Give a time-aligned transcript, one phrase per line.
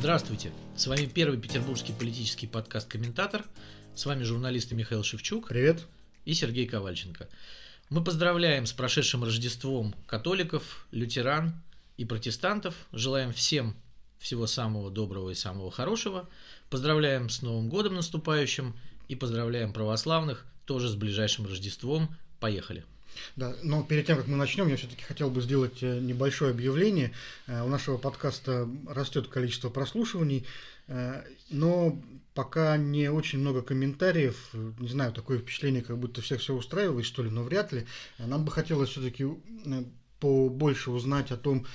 [0.00, 0.50] Здравствуйте!
[0.76, 3.44] С вами первый петербургский политический подкаст «Комментатор».
[3.94, 5.48] С вами журналисты Михаил Шевчук.
[5.48, 5.86] Привет.
[6.24, 7.28] И Сергей Ковальченко.
[7.90, 11.52] Мы поздравляем с прошедшим Рождеством католиков, лютеран
[11.98, 12.74] и протестантов.
[12.92, 13.76] Желаем всем
[14.18, 16.30] всего самого доброго и самого хорошего.
[16.70, 18.74] Поздравляем с Новым годом наступающим
[19.08, 22.16] и поздравляем православных тоже с ближайшим Рождеством.
[22.38, 22.86] Поехали!
[23.36, 27.12] Да, но перед тем, как мы начнем, я все-таки хотел бы сделать э, небольшое объявление.
[27.46, 30.46] Э, у нашего подкаста растет количество прослушиваний,
[30.88, 32.00] э, но
[32.34, 34.50] пока не очень много комментариев.
[34.52, 37.86] Не знаю, такое впечатление, как будто всех все устраивает, что ли, но вряд ли.
[38.18, 39.26] Нам бы хотелось все-таки
[40.20, 41.66] побольше узнать о том,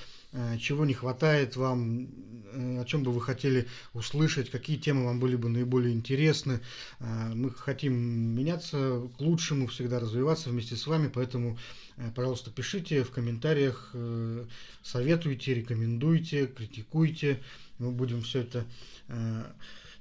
[0.60, 2.08] чего не хватает вам,
[2.52, 6.62] э, о чем бы вы хотели услышать, какие темы вам были бы наиболее интересны.
[7.00, 11.58] Э, мы хотим меняться к лучшему, всегда развиваться вместе с вами, поэтому,
[12.16, 13.94] пожалуйста, пишите в комментариях,
[14.84, 17.42] советуйте, рекомендуйте, критикуйте.
[17.80, 18.66] Мы будем все это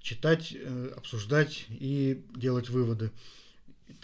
[0.00, 0.56] читать,
[0.96, 3.10] обсуждать и делать выводы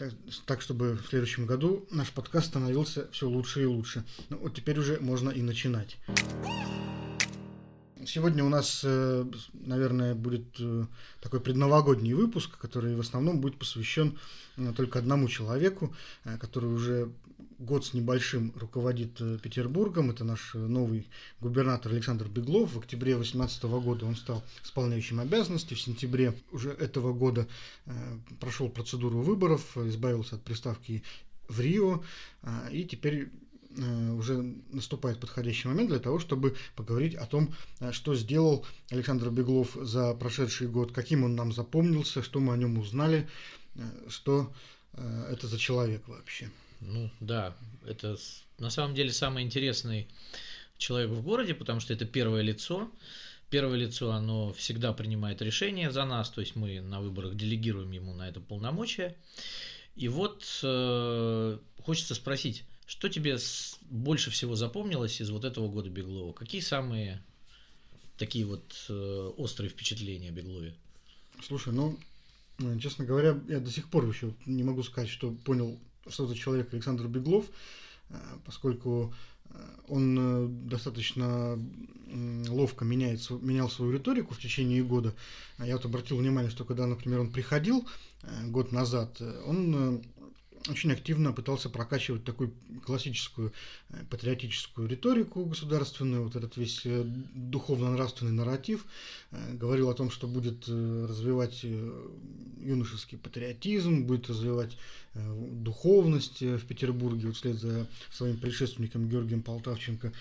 [0.01, 0.13] так,
[0.47, 4.03] так, чтобы в следующем году наш подкаст становился все лучше и лучше.
[4.31, 5.99] Ну, вот теперь уже можно и начинать.
[8.07, 10.87] Сегодня у нас, э, наверное, будет э,
[11.21, 14.19] такой предновогодний выпуск, который в основном будет посвящен
[14.57, 15.95] э, только одному человеку,
[16.41, 17.13] который уже
[17.61, 20.11] год с небольшим руководит Петербургом.
[20.11, 21.07] Это наш новый
[21.41, 22.73] губернатор Александр Беглов.
[22.73, 25.75] В октябре 2018 года он стал исполняющим обязанности.
[25.75, 27.47] В сентябре уже этого года
[28.41, 31.03] прошел процедуру выборов, избавился от приставки
[31.49, 32.03] в Рио
[32.71, 33.31] и теперь
[33.77, 39.31] Э, уже наступает подходящий момент для того, чтобы поговорить о том, э, что сделал Александр
[39.31, 43.29] Беглов за прошедший год, каким он нам запомнился, что мы о нем узнали,
[43.77, 44.53] э, что
[44.93, 46.51] это за человек вообще.
[46.81, 48.17] Ну да, это
[48.59, 50.09] на самом деле самый интересный
[50.79, 52.91] человек в городе, потому что это первое лицо.
[53.51, 58.15] Первое лицо, оно всегда принимает решения за нас, то есть мы на выборах делегируем ему
[58.15, 59.17] на это полномочия.
[59.97, 63.39] И вот э, хочется спросить, что тебе
[63.91, 66.33] больше всего запомнилось из вот этого года Беглова?
[66.33, 67.23] Какие самые
[68.17, 70.75] такие вот э, острые впечатления о Беглове?
[71.45, 71.99] Слушай, ну,
[72.81, 76.73] честно говоря, я до сих пор еще не могу сказать, что понял, что за человек
[76.73, 77.47] Александр Беглов,
[78.11, 79.15] э, поскольку
[79.51, 81.59] э, он достаточно
[82.49, 85.15] ловко меняет, менял свою риторику в течение года.
[85.59, 87.87] Я вот обратил внимание, что когда, например, он приходил
[88.47, 90.03] год назад, он
[90.69, 92.53] очень активно пытался прокачивать такую
[92.85, 93.53] классическую
[93.91, 97.03] э, патриотическую риторику государственную, вот этот весь э,
[97.35, 98.85] духовно-нравственный нарратив,
[99.31, 101.65] э, говорил о том, что будет развивать
[102.61, 104.77] юношеский патриотизм, будет развивать
[105.15, 110.13] духовность в Петербурге, вот вслед за своим предшественником Георгием Полтавченко.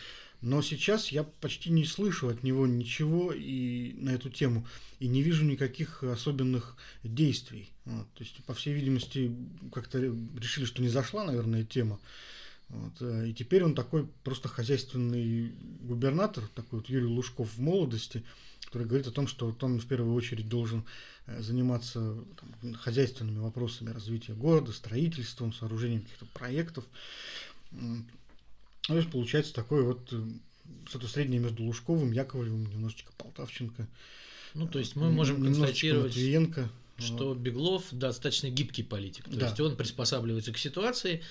[0.41, 4.65] Но сейчас я почти не слышу от него ничего и на эту тему
[4.99, 7.69] и не вижу никаких особенных действий.
[7.83, 9.35] Вот, то есть, по всей видимости,
[9.73, 11.99] как-то решили, что не зашла, наверное, тема.
[12.69, 15.51] Вот, э, и теперь он такой просто хозяйственный
[15.81, 18.23] губернатор, такой вот Юрий Лужков в молодости,
[18.65, 20.85] который говорит о том, что вот он в первую очередь должен
[21.25, 21.99] э, заниматься
[22.39, 26.85] там, хозяйственными вопросами развития города, строительством, сооружением каких-то проектов.
[28.89, 30.23] Ну, то есть получается такое вот э,
[30.87, 33.87] что-то среднее между Лужковым, Яковлевым, немножечко Полтавченко.
[34.55, 36.69] Ну, то есть мы можем констатировать, Матвиенко.
[36.97, 39.25] что Беглов достаточно гибкий политик.
[39.25, 39.47] То да.
[39.47, 41.21] есть он приспосабливается к ситуации,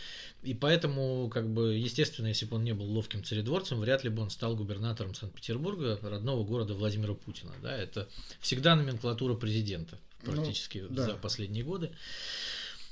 [0.42, 4.22] и поэтому, как бы, естественно, если бы он не был ловким царедворцем, вряд ли бы
[4.22, 7.52] он стал губернатором Санкт-Петербурга, родного города Владимира Путина.
[7.60, 7.76] Да?
[7.76, 8.08] Это
[8.40, 11.06] всегда номенклатура президента практически ну, да.
[11.06, 11.90] за последние годы.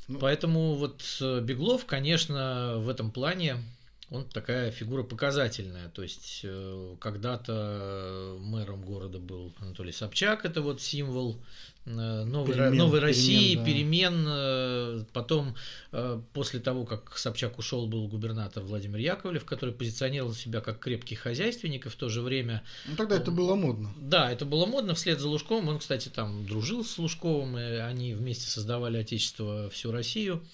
[0.08, 3.56] Ну, Поэтому вот э, Беглов, конечно, в этом плане
[4.08, 5.88] он такая фигура показательная.
[5.88, 11.36] То есть э, когда-то мэром города был Анатолий Собчак, это вот символ
[11.86, 13.64] э, новой, перемен, новой России, перемен.
[13.64, 13.64] Да.
[13.64, 14.26] перемен.
[14.28, 15.56] Э, потом,
[16.32, 21.86] после того, как Собчак ушел, был губернатор Владимир Яковлев, который позиционировал себя как крепкий хозяйственник,
[21.86, 22.62] и в то же время...
[22.86, 23.92] Ну, тогда он, это было модно.
[23.98, 24.94] Да, это было модно.
[24.94, 29.90] Вслед за Лужковым, он, кстати, там дружил с Лужковым, и они вместе создавали Отечество всю
[29.90, 30.44] Россию.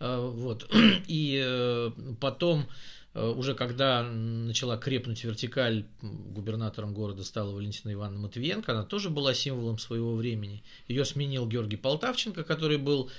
[0.00, 0.68] Вот.
[1.06, 2.66] И потом
[3.12, 9.34] Э, уже когда начала крепнуть вертикаль, губернатором города стала Валентина Ивановна Матвиенко, она тоже была
[9.34, 10.62] символом своего времени.
[10.86, 13.10] Ее сменил Георгий Полтавченко, который был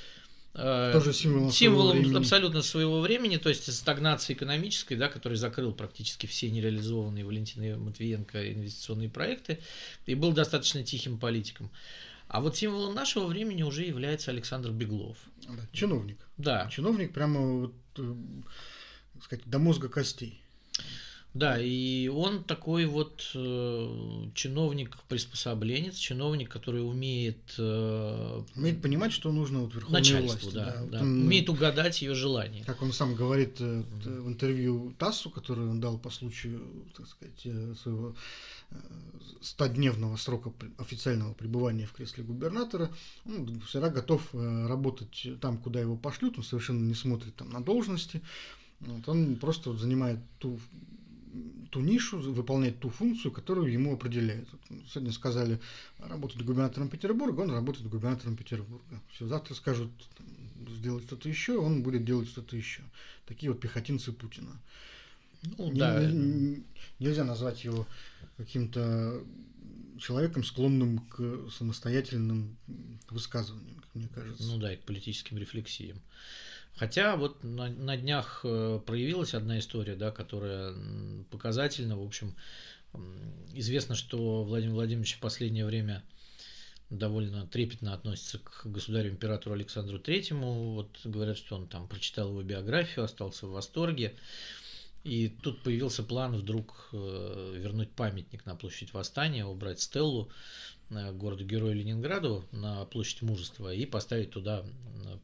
[0.53, 5.73] э, тоже символом, символом своего абсолютно своего времени, то есть стагнации экономической, да, который закрыл
[5.73, 9.59] практически все нереализованные Валентиной Матвиенко инвестиционные проекты
[10.05, 11.69] и был достаточно тихим политиком.
[12.31, 15.17] А вот символом нашего времени уже является Александр Беглов.
[15.49, 16.29] Да, чиновник.
[16.37, 16.69] Да.
[16.71, 18.15] Чиновник прямо вот э,
[19.21, 20.41] сказать, до мозга костей.
[21.33, 27.55] Да, и он такой вот э, чиновник-приспособленец, чиновник, который умеет...
[27.57, 30.53] Э, умеет понимать, что нужно вот верховной начальству, власти.
[30.53, 30.81] Да, да.
[30.81, 32.65] Вот он, умеет угодать ее желание.
[32.65, 36.61] Как он сам говорит э, в интервью ТАССу, которое он дал по случаю,
[36.97, 38.13] так сказать, э, своего
[38.71, 38.75] э,
[39.39, 42.89] стодневного срока официального пребывания в кресле губернатора,
[43.25, 47.63] он всегда готов э, работать там, куда его пошлют, он совершенно не смотрит там на
[47.63, 48.21] должности,
[48.81, 50.59] вот он просто вот занимает ту
[51.69, 54.49] ту нишу, выполнять ту функцию, которую ему определяют.
[54.89, 55.59] сегодня сказали
[55.99, 59.01] работать губернатором Петербурга, он работает губернатором Петербурга.
[59.11, 59.91] Все, завтра скажут
[60.69, 62.81] сделать что-то еще, он будет делать что-то еще.
[63.25, 64.51] Такие вот пехотинцы Путина.
[65.57, 66.03] Ну, да.
[66.11, 66.63] не,
[66.99, 67.87] нельзя назвать его
[68.37, 69.23] каким-то
[69.99, 72.57] человеком, склонным к самостоятельным
[73.09, 74.43] высказываниям, как мне кажется.
[74.43, 75.99] Ну да, и к политическим рефлексиям.
[76.75, 80.73] Хотя вот на, на днях э, проявилась одна история, да, которая
[81.29, 81.97] показательна.
[81.97, 82.35] В общем,
[83.53, 86.03] известно, что Владимир Владимирович в последнее время
[86.89, 90.73] довольно трепетно относится к государю-императору Александру Третьему.
[90.73, 94.15] Вот говорят, что он там прочитал его биографию, остался в восторге.
[95.03, 100.29] И тут появился план вдруг э, вернуть памятник на площадь Восстания, убрать стеллу
[100.91, 104.63] городу-герою Ленинграду на площадь Мужества и поставить туда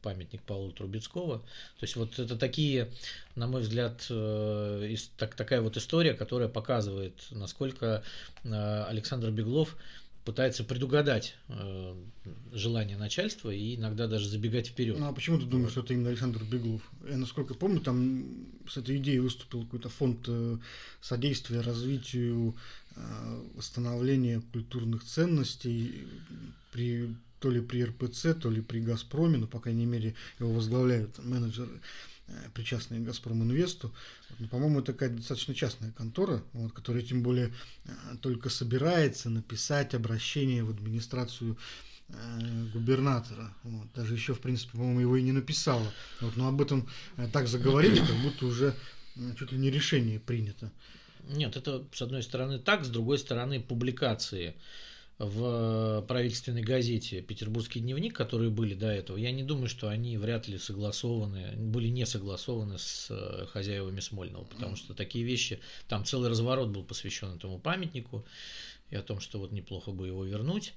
[0.02, 1.38] памятник Павла Трубецкого.
[1.38, 2.88] То есть вот это такие,
[3.36, 8.02] на мой взгляд, э, так, такая вот история, которая показывает, насколько
[8.44, 9.76] э, Александр Беглов
[10.28, 11.94] пытается предугадать э,
[12.52, 14.98] желание начальства и иногда даже забегать вперед.
[14.98, 16.82] Ну а почему ты думаешь, что это именно Александр Беглов?
[17.08, 20.58] Я, насколько помню, там с этой идеей выступил какой-то фонд э,
[21.00, 22.54] содействия развитию
[22.98, 26.06] э, восстановления культурных ценностей
[26.72, 31.18] при то ли при РПЦ, то ли при Газпроме, но, по крайней мере, его возглавляют
[31.24, 31.80] менеджеры
[32.28, 33.94] Э, причастные к Газпром Инвесту.
[34.38, 37.54] Ну, по-моему, это такая достаточно частная контора, вот, которая тем более
[37.84, 37.90] э,
[38.20, 41.56] только собирается написать обращение в администрацию
[42.72, 43.54] губернатора.
[43.64, 43.86] Вот.
[43.94, 45.92] Даже еще, в принципе, по-моему, его и не написала.
[46.22, 46.88] Вот, но об этом
[47.34, 48.74] так заговорили, как будто уже
[49.38, 50.72] чуть ли не решение принято.
[51.28, 54.54] Нет, это с одной стороны так, с другой стороны публикации
[55.18, 60.46] в правительственной газете «Петербургский дневник», которые были до этого, я не думаю, что они вряд
[60.46, 65.58] ли согласованы, были не согласованы с э, хозяевами Смольного, потому что такие вещи,
[65.88, 68.24] там целый разворот был посвящен этому памятнику,
[68.90, 70.72] и о том, что вот неплохо бы его вернуть.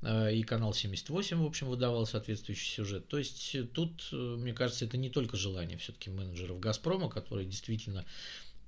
[0.00, 3.08] Э, и канал 78, в общем, выдавал соответствующий сюжет.
[3.08, 8.04] То есть тут, э, мне кажется, это не только желание все-таки менеджеров «Газпрома», которые действительно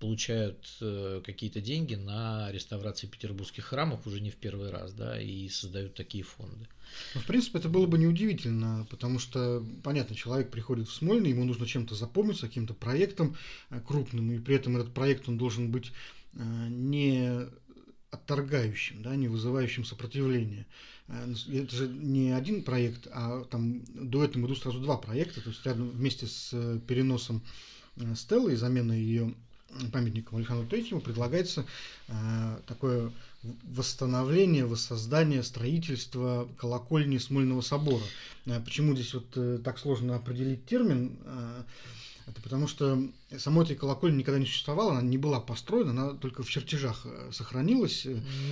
[0.04, 5.48] получают э, какие-то деньги на реставрации петербургских храмов уже не в первый раз, да, и
[5.48, 6.68] создают такие фонды.
[7.14, 11.44] Ну, в принципе, это было бы неудивительно, потому что, понятно, человек приходит в Смольный, ему
[11.44, 13.34] нужно чем-то запомниться, каким-то проектом
[13.70, 15.90] э, крупным, и при этом этот проект, он должен быть
[16.34, 17.46] э, не
[18.10, 20.66] отторгающим, да, не вызывающим сопротивления.
[21.08, 25.64] Это же не один проект, а там до этого идут сразу два проекта, то есть
[25.64, 26.50] рядом вместе с
[26.86, 27.42] переносом
[28.14, 29.34] Стеллы и заменой ее
[29.92, 31.64] памятником Александру Третьему предлагается
[32.08, 32.12] э,
[32.66, 33.12] такое
[33.64, 38.04] восстановление, воссоздание, строительство колокольни Смольного собора.
[38.46, 41.16] Э, почему здесь вот э, так сложно определить термин?
[41.24, 41.62] Э,
[42.26, 42.98] это потому что
[43.36, 47.30] самой этой колокольни никогда не существовало, она не была построена, она только в чертежах э,
[47.32, 48.06] сохранилась.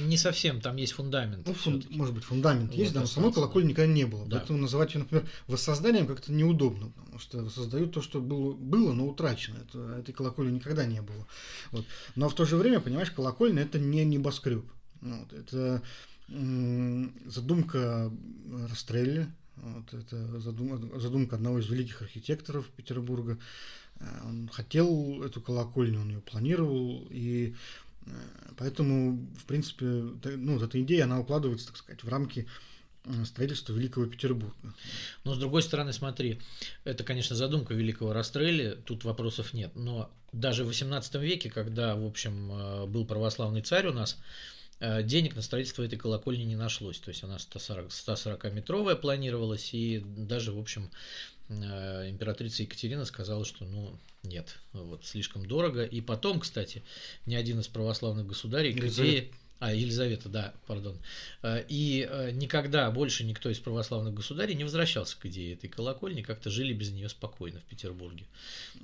[0.07, 1.47] Не совсем, там есть фундамент.
[1.47, 4.27] Ну, фун, может быть, фундамент вот есть, да, но самой колокольни никогда не было.
[4.27, 4.39] Да.
[4.39, 9.07] Поэтому называть ее, например, воссозданием как-то неудобно, потому что создают то, что было, было но
[9.07, 9.59] утрачено.
[9.69, 11.27] Это, этой колокольни никогда не было.
[11.71, 11.87] Вот.
[12.15, 14.65] Но в то же время, понимаешь, колокольня это не небоскреб.
[15.01, 15.33] Вот.
[15.33, 15.83] Это
[17.27, 18.11] задумка
[18.71, 19.29] Растрелли,
[19.63, 23.39] вот это задумка, задумка одного из великих архитекторов Петербурга.
[24.01, 27.55] Э, он хотел эту колокольню, он ее планировал, и
[28.07, 28.11] э,
[28.57, 32.49] поэтому, в принципе, ну, вот эта идея, она укладывается, так сказать, в рамки
[33.05, 34.75] э, строительства Великого Петербурга.
[35.25, 36.41] Но с другой стороны, смотри,
[36.83, 39.71] это, конечно, задумка Великого Растрелли, тут вопросов нет.
[39.77, 44.19] Но даже в XVIII веке, когда, в общем, был православный царь у нас,
[45.05, 46.99] денег на строительство этой колокольни не нашлось.
[46.99, 50.91] То есть она 140-метровая планировалась, и даже, в общем,
[51.49, 55.85] э, императрица Екатерина сказала, что ну нет, вот слишком дорого.
[55.85, 56.83] И потом, кстати,
[57.27, 59.31] ни один из православных государей к идее...
[59.65, 60.99] А, Елизавета, да, пардон.
[61.45, 66.51] Э, и никогда больше никто из православных государей не возвращался к идее этой колокольни, как-то
[66.51, 68.25] жили без нее спокойно в Петербурге.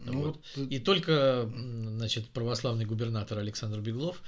[0.05, 0.40] Ну, вот.
[0.55, 0.71] Вот...
[0.71, 4.23] И только, значит, православный губернатор Александр Беглов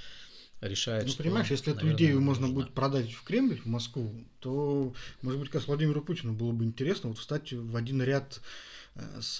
[0.61, 1.05] решает.
[1.05, 4.93] Ну, что, понимаешь, если наверное, эту идею можно будет продать в Кремль, в Москву, то,
[5.21, 8.41] может быть, как Владимиру Путину было бы интересно вот встать в один ряд
[8.95, 9.37] э, с,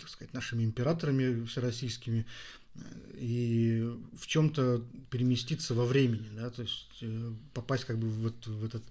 [0.00, 2.26] так сказать, нашими императорами всероссийскими
[2.74, 2.80] э,
[3.18, 8.64] и в чем-то переместиться во времени, да, то есть э, попасть как бы в, в
[8.64, 8.82] этот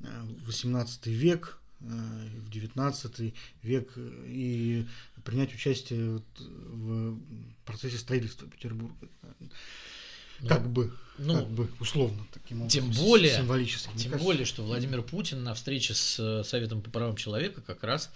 [0.00, 4.84] 18 э, век, в 19 век и
[5.22, 7.16] принять участие в
[7.64, 9.08] процессе строительства Петербурга.
[10.40, 13.90] Ну, как бы, ну, как бы условно таким образом, тем более, символически.
[13.96, 18.10] Тем кажется, более, что Владимир Путин на встрече с Советом по правам человека как раз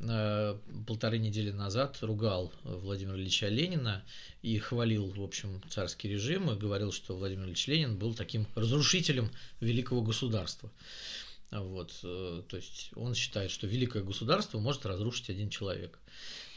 [0.00, 4.04] Э, полторы недели назад ругал Владимира Ильича Ленина
[4.42, 9.30] и хвалил, в общем, царский режим и говорил, что Владимир Ильич Ленин был таким разрушителем
[9.60, 10.70] великого государства.
[11.50, 15.98] Вот, э, то есть он считает, что великое государство может разрушить один человек.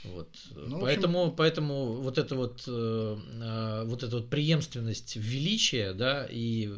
[0.04, 0.28] Вот.
[0.54, 1.36] Ну, поэтому, общем...
[1.38, 6.74] поэтому вот эта вот, э, э, вот эта вот преемственность величия, да, и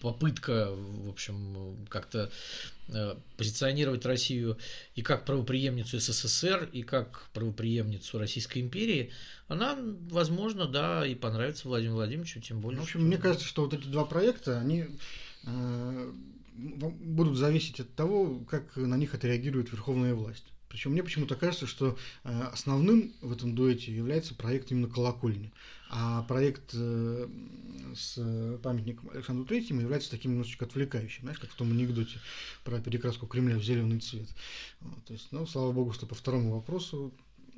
[0.00, 2.30] попытка, в общем, как-то
[3.36, 4.58] позиционировать Россию
[4.94, 9.10] и как правоприемницу СССР, и как правоприемницу Российской империи,
[9.48, 9.76] она,
[10.08, 12.76] возможно, да, и понравится Владимиру Владимировичу, тем более.
[12.76, 13.08] Ну, в общем, что...
[13.08, 14.86] мне кажется, что вот эти два проекта, они
[15.46, 16.12] э,
[16.56, 20.44] будут зависеть от того, как на них отреагирует верховная власть.
[20.68, 25.52] Причем мне почему-то кажется, что э, основным в этом дуэте является проект именно колокольни.
[25.88, 27.28] А проект э,
[27.94, 32.18] с памятником Александру Третьему является таким немножечко отвлекающим, знаешь, как в том анекдоте
[32.64, 34.28] про перекраску Кремля в зеленый цвет.
[34.80, 37.14] Вот, то есть, ну, слава богу, что по второму вопросу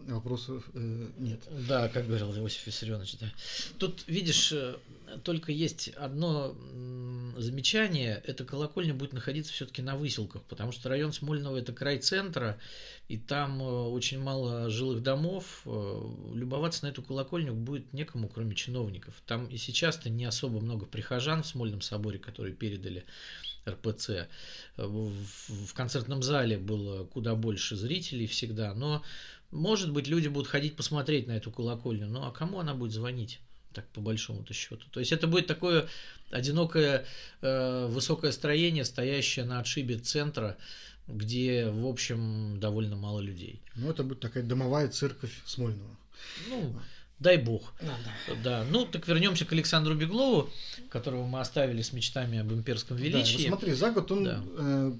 [0.07, 1.41] вопросов э, нет.
[1.69, 3.33] Да, как говорил Иосиф Виссарионович, да.
[3.79, 4.77] Тут, видишь, э,
[5.25, 6.55] только есть одно
[7.37, 12.59] замечание, эта колокольня будет находиться все-таки на выселках, потому что район Смольного– это край центра,
[13.09, 15.63] и там э, очень мало жилых домов.
[15.65, 16.03] Э,
[16.35, 19.15] любоваться на эту колокольню будет некому, кроме чиновников.
[19.27, 23.05] Там и сейчас-то не особо много прихожан в Смольном соборе, которые передали
[23.67, 24.29] РПЦ.
[24.77, 29.03] В концертном зале было куда больше зрителей всегда, но
[29.51, 33.41] может быть, люди будут ходить посмотреть на эту колокольню, ну а кому она будет звонить?
[33.73, 34.87] Так, по большому-то счету.
[34.91, 35.87] То есть это будет такое
[36.31, 37.05] одинокое
[37.43, 40.57] э, высокое строение, стоящее на отшибе центра,
[41.07, 43.63] где, в общем, довольно мало людей.
[43.77, 45.97] Ну, это будет такая домовая церковь Смольного.
[46.49, 46.75] Ну,
[47.19, 47.75] дай бог.
[47.81, 47.93] Ну,
[48.27, 48.35] да.
[48.43, 48.67] да.
[48.71, 50.51] Ну, так вернемся к Александру Беглову,
[50.91, 53.37] которого мы оставили с мечтами об имперском величии.
[53.37, 54.45] Да, ну, смотри, за год он да.
[54.59, 54.93] э,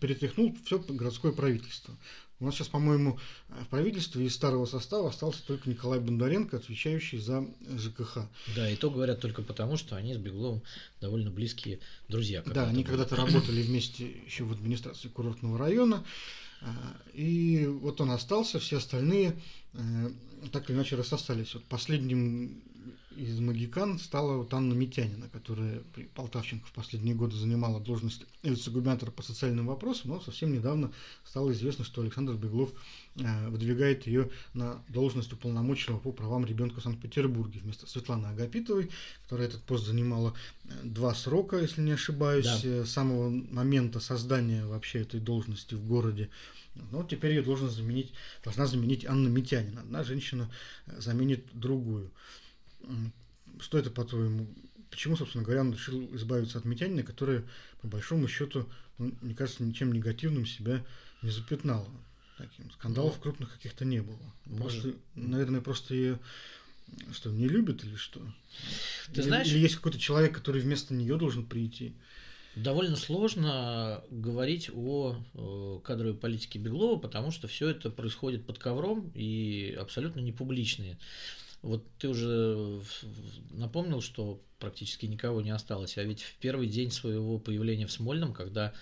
[0.00, 1.96] перетряхнул все городское правительство.
[2.40, 3.18] У нас сейчас, по-моему,
[3.48, 7.44] в правительстве из старого состава остался только Николай Бондаренко, отвечающий за
[7.76, 8.28] ЖКХ.
[8.54, 10.62] Да, и то говорят только потому, что они с Бегловым
[11.00, 12.42] довольно близкие друзья.
[12.46, 16.04] Да, они когда-то работали вместе еще в администрации курортного района.
[16.60, 19.36] А, и вот он остался, все остальные
[19.74, 20.10] э,
[20.52, 21.54] так или иначе рассосались.
[21.54, 22.62] Вот последним
[23.18, 29.10] из магикан стала вот Анна Митянина, которая при Полтавченко в последние годы занимала должность вице-губернатора
[29.10, 30.92] по социальным вопросам, но совсем недавно
[31.24, 32.70] стало известно, что Александр Беглов
[33.16, 38.90] э, выдвигает ее на должность уполномоченного по правам ребенка в Санкт-Петербурге вместо Светланы Агапитовой,
[39.24, 40.34] которая этот пост занимала
[40.64, 42.60] э, два срока, если не ошибаюсь, да.
[42.62, 46.30] Э, с самого момента создания вообще этой должности в городе.
[46.92, 48.12] Но теперь ее должен заменить,
[48.44, 49.80] должна заменить Анна Митянина.
[49.80, 50.48] Одна женщина
[50.86, 52.12] заменит другую.
[53.60, 54.46] Что это, по-твоему?
[54.90, 57.44] Почему, собственно говоря, он решил избавиться от Митянина, которая,
[57.82, 58.68] по большому счету,
[58.98, 60.84] ну, мне кажется, ничем негативным себя
[61.22, 61.88] не запятнала.
[62.36, 64.18] Таким скандалов ну, крупных каких-то не было.
[64.46, 64.82] Может.
[64.82, 66.18] Просто, наверное, просто ее
[67.12, 68.20] что, не любят или что?
[69.12, 69.48] Ты или, знаешь...
[69.48, 71.94] Или есть какой-то человек, который вместо нее должен прийти?
[72.54, 79.76] Довольно сложно говорить о кадровой политике Беглова, потому что все это происходит под ковром и
[79.78, 80.98] абсолютно не публичные.
[81.62, 82.80] Вот ты уже
[83.50, 88.32] напомнил, что практически никого не осталось, а ведь в первый день своего появления в Смольном,
[88.32, 88.72] когда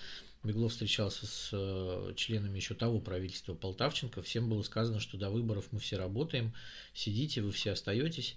[0.43, 5.67] Беглов встречался с э, членами еще того правительства Полтавченко, всем было сказано, что до выборов
[5.71, 6.53] мы все работаем,
[6.93, 8.35] сидите, вы все остаетесь.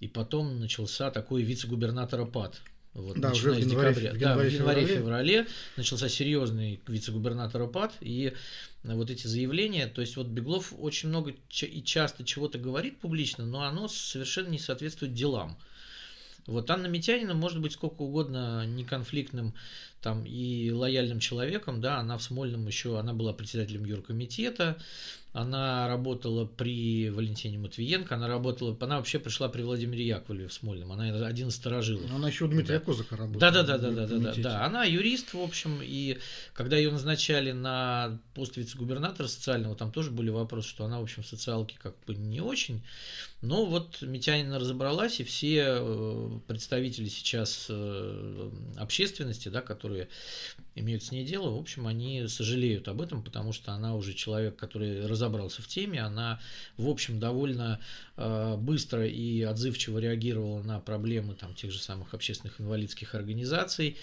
[0.00, 2.60] И потом начался такой вице-губернатора ПАД,
[2.98, 4.12] вот, да, уже в январе, декабря.
[4.12, 8.34] В январе, да, в январе-феврале начался серьезный вице-губернатор ПАД, и
[8.82, 13.62] вот эти заявления, то есть вот Беглов очень много и часто чего-то говорит публично, но
[13.62, 15.58] оно совершенно не соответствует делам.
[16.46, 19.52] Вот Анна Митянина может быть сколько угодно неконфликтным
[20.02, 24.76] там и лояльным человеком, да, она в Смольном еще, она была председателем юркомитета,
[25.32, 30.90] она работала при Валентине Матвиенко, она работала, она вообще пришла при Владимире Яковлеве в Смольном,
[30.90, 32.10] она один из старожилов.
[32.10, 32.84] Она еще у Дмитрия да.
[32.84, 33.40] Козака работала.
[33.40, 34.64] Да, да, да, да, да, да, да, да.
[34.64, 36.18] Она юрист, в общем, и
[36.54, 41.22] когда ее назначали на пост вице-губернатора социального, там тоже были вопросы, что она, в общем,
[41.22, 42.82] в социалке как бы не очень.
[43.40, 50.08] Но вот Митянина разобралась, и все э, представители сейчас э, общественности, да, которые которые
[50.74, 54.56] имеют с ней дело, в общем, они сожалеют об этом, потому что она уже человек,
[54.56, 56.40] который разобрался в теме, она,
[56.76, 57.80] в общем, довольно
[58.16, 63.96] э, быстро и отзывчиво реагировала на проблемы там, тех же самых общественных инвалидских организаций.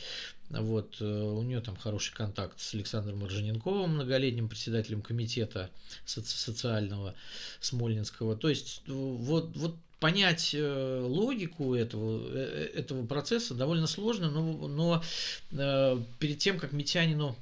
[0.50, 5.70] Вот, э, у нее там хороший контакт с Александром Ржаненковым, многолетним председателем комитета
[6.06, 7.13] соци- социального
[7.62, 8.36] Смольнинского.
[8.36, 15.03] То есть вот, вот понять э, логику этого, э, этого процесса довольно сложно, но, но
[15.51, 17.35] э, перед тем, как Митянину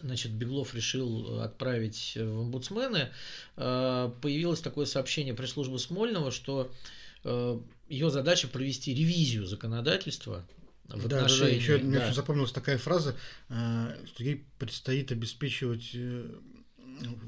[0.00, 3.10] значит, Беглов решил отправить в омбудсмены,
[3.54, 6.72] появилось такое сообщение пресс-службы Смольного, что
[7.88, 10.44] ее задача провести ревизию законодательства
[10.88, 11.38] в да, отношении...
[11.38, 11.84] Да, да, еще да.
[11.84, 13.14] мне запомнилась такая фраза,
[13.46, 15.96] что ей предстоит обеспечивать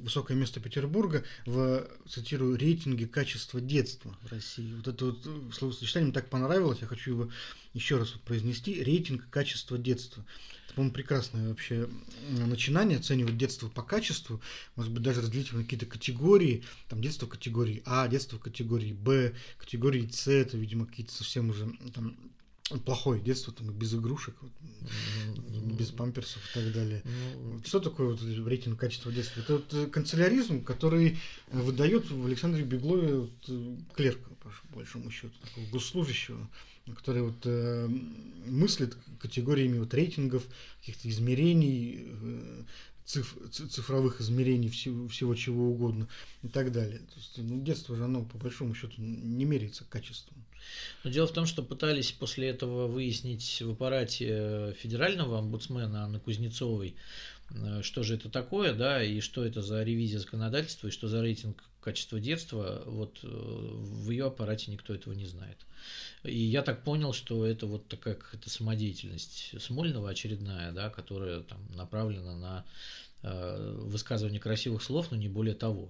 [0.02, 4.72] высокое место Петербурга в, цитирую, рейтинге качества детства в России.
[4.74, 7.30] Вот это вот словосочетание мне так понравилось, я хочу его
[7.74, 8.82] еще раз произнести.
[8.82, 10.24] Рейтинг качества детства.
[10.66, 11.88] Это, по-моему, прекрасное вообще
[12.28, 14.40] начинание, оценивать детство по качеству,
[14.76, 20.08] может быть, даже разделить на какие-то категории, там детство категории А, детство категории Б, категории
[20.10, 22.16] С, это, видимо, какие-то совсем уже там
[22.84, 24.52] плохое детство, там, без игрушек, вот,
[25.78, 27.02] без памперсов и так далее.
[27.04, 29.40] Ну, Что такое вот рейтинг качества детства?
[29.40, 31.18] Это вот э, канцеляризм, который
[31.52, 36.48] выдает в Александре Беглове вот, э, клерка, по большому счету, такого госслужащего,
[36.94, 37.88] который вот э,
[38.46, 40.44] мыслит категориями вот рейтингов,
[40.80, 42.62] каких-то измерений, э,
[43.04, 46.08] циф, цифровых измерений всего, всего чего угодно
[46.42, 46.98] и так далее.
[46.98, 50.35] То есть, ну, детство же оно по большому счету не меряется качеством.
[51.04, 56.96] Но дело в том, что пытались после этого выяснить в аппарате федерального омбудсмена Анны Кузнецовой,
[57.50, 61.22] э, что же это такое, да, и что это за ревизия законодательства, и что за
[61.22, 65.56] рейтинг качества детства, вот э, в ее аппарате никто этого не знает.
[66.24, 71.60] И я так понял, что это вот такая какая-то самодеятельность Смольного очередная, да, которая там
[71.76, 72.64] направлена на
[73.22, 75.88] э, высказывание красивых слов, но не более того.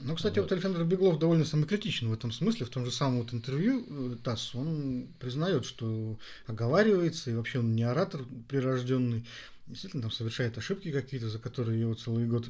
[0.00, 0.44] Ну, кстати, вот.
[0.44, 2.66] вот Александр Беглов довольно самокритичен в этом смысле.
[2.66, 7.74] В том же самом вот интервью э, ТАСС он признает, что оговаривается, и вообще он
[7.74, 9.24] не оратор прирожденный.
[9.66, 12.48] Действительно, там совершает ошибки какие-то, за которые его целый год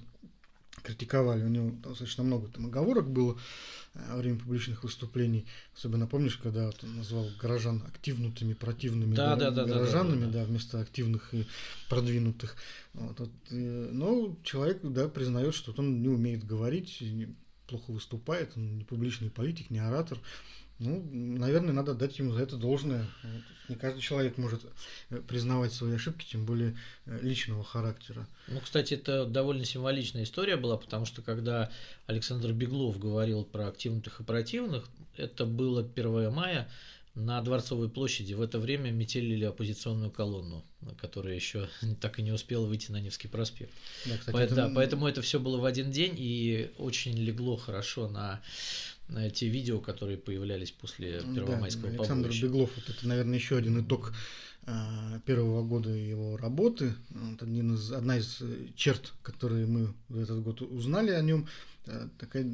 [0.82, 1.44] критиковали.
[1.44, 3.38] У него достаточно много там оговорок было
[3.94, 5.46] э, во время публичных выступлений.
[5.74, 10.32] Особенно помнишь, когда вот он назвал горожан активнутыми, противными да, да, да, горожанами, да, да,
[10.32, 10.44] да, да.
[10.44, 11.46] вместо активных и
[11.88, 12.56] продвинутых.
[12.94, 17.02] Вот, вот, э, но человек да, признает, что он не умеет говорить,
[17.66, 20.18] плохо выступает, он не публичный политик, не оратор.
[20.78, 23.06] Ну, наверное, надо дать ему за это должное.
[23.68, 24.60] Не каждый человек может
[25.10, 28.26] э, признавать свои ошибки, тем более э, личного характера.
[28.46, 31.70] Ну, кстати, это довольно символичная история была, потому что когда
[32.06, 34.84] Александр Беглов говорил про активных и противных,
[35.16, 36.68] это было 1 мая
[37.16, 38.34] на Дворцовой площади.
[38.34, 40.64] В это время метелили оппозиционную колонну,
[41.00, 41.68] которая еще
[42.00, 43.72] так и не успела выйти на Невский проспект.
[44.04, 44.54] Да, кстати, По, это...
[44.54, 48.40] да, поэтому это все было в один день и очень легло хорошо на
[49.34, 52.46] те видео, которые появлялись после Первомайского да, Александр побоища.
[52.46, 54.12] Беглов, вот это, наверное, еще один итог
[54.66, 56.92] а, первого года его работы.
[57.40, 58.42] Один из, одна из
[58.74, 61.46] черт, которые мы в этот год узнали о нем,
[61.86, 62.50] а, такая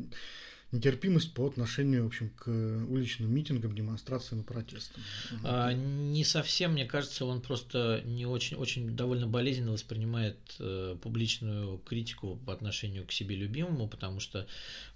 [0.73, 5.03] нетерпимость по отношению, в общем, к уличным митингам, демонстрациям и протестам.
[5.45, 11.79] А, не совсем, мне кажется, он просто не очень, очень довольно болезненно воспринимает э, публичную
[11.79, 14.47] критику по отношению к себе любимому, потому что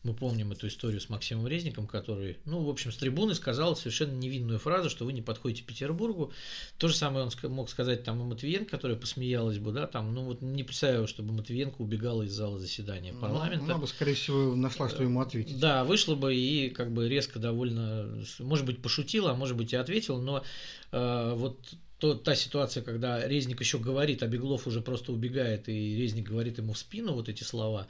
[0.03, 4.13] мы помним эту историю с Максимом Резником, который, ну, в общем, с трибуны сказал совершенно
[4.13, 6.33] невинную фразу, что вы не подходите Петербургу.
[6.79, 10.23] То же самое он мог сказать там и Матвиенко, которая посмеялась бы, да, там, ну,
[10.23, 13.65] вот не представляю, чтобы Матвиенко убегала из зала заседания ну, парламента.
[13.67, 15.59] Ну, она бы, скорее всего, нашла, что ему ответить.
[15.59, 19.77] Да, вышла бы и как бы резко довольно, может быть, пошутила, а может быть и
[19.77, 20.43] ответила, но
[20.93, 21.59] э, вот
[21.99, 26.59] то, та ситуация, когда Резник еще говорит, а Беглов уже просто убегает, и Резник говорит
[26.59, 27.87] ему в спину вот эти слова,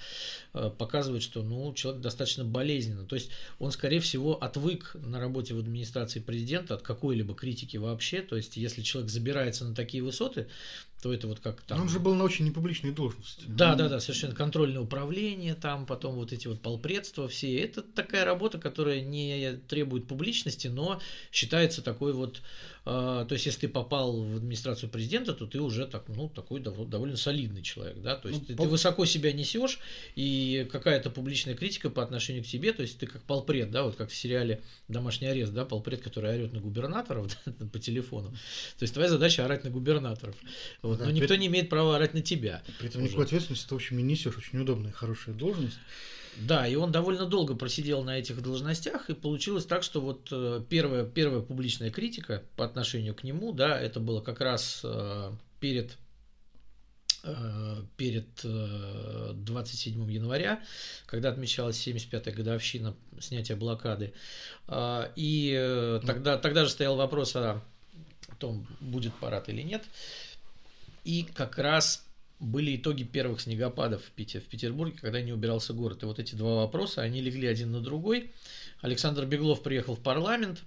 [0.55, 3.05] э, показывает, что ну, человек достаточно болезненно.
[3.05, 8.23] То есть он, скорее всего, отвык на работе в администрации президента от какой-либо критики вообще.
[8.23, 10.47] То есть если человек забирается на такие высоты,
[11.07, 11.83] то это вот как там...
[11.83, 13.45] он же был на очень непубличной должности.
[13.47, 17.57] Да, да, да, совершенно контрольное управление, там потом вот эти вот полпредства все.
[17.61, 22.43] Это такая работа, которая не требует публичности, но считается такой вот
[22.89, 26.61] а, то есть, если ты попал в администрацию президента, то ты уже так, ну, такой
[26.61, 28.67] довольно солидный человек, да, то есть ну, ты, пол...
[28.67, 29.81] ты высоко себя несешь,
[30.15, 33.97] и какая-то публичная критика по отношению к тебе, то есть ты как полпред, да, вот
[33.97, 38.83] как в сериале «Домашний арест», да, полпред, который орет на губернаторов да, по телефону, то
[38.83, 40.37] есть твоя задача орать на губернаторов,
[40.83, 42.63] вот, да, но никто не имеет права орать на тебя.
[42.79, 45.79] При этом никакой ответственности ты, в общем, не несешь, очень удобная, хорошая должность.
[46.37, 50.63] Да, и он довольно долго просидел на этих должностях, и получилось так, что вот э,
[50.69, 55.97] первая, первая публичная критика по отношению к нему, да, это было как раз э, перед
[57.27, 60.61] Э, перед 27 э, января,
[61.07, 64.13] когда отмечалась 75-я годовщина снятия блокады.
[64.69, 67.63] А, и тогда, тогда же стоял вопрос о
[68.39, 69.83] том, будет парад или нет.
[71.07, 72.05] И как раз
[72.41, 76.03] были итоги первых снегопадов в, Питер, в Петербурге, когда не убирался город.
[76.03, 78.33] И вот эти два вопроса, они легли один на другой.
[78.81, 80.65] Александр Беглов приехал в парламент,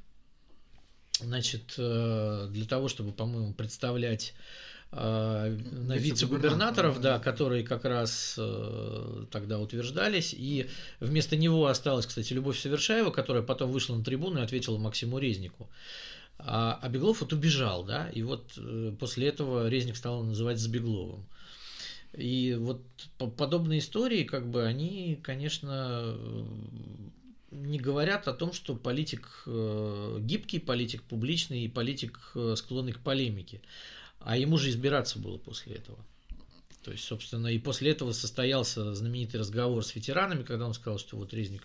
[1.20, 4.34] значит, э, для того, чтобы, по-моему, представлять
[4.92, 10.34] Э, на вице-губернаторов, да, которые как раз э, тогда утверждались.
[10.36, 10.68] И
[11.00, 15.70] вместо него осталась, кстати, Любовь Совершаева, которая потом вышла на трибуну и ответила Максиму Резнику.
[16.40, 21.26] А, Беглов вот убежал, да, и вот э, после этого Резник стал называть Забегловым.
[22.14, 22.82] И вот
[23.18, 26.18] подобные истории, как бы, они, конечно,
[27.52, 33.62] не говорят о том, что политик гибкий, политик публичный и политик склонный к полемике.
[34.20, 36.00] А ему же избираться было после этого.
[36.84, 41.18] То есть, собственно, и после этого состоялся знаменитый разговор с ветеранами, когда он сказал, что
[41.18, 41.64] вот Резник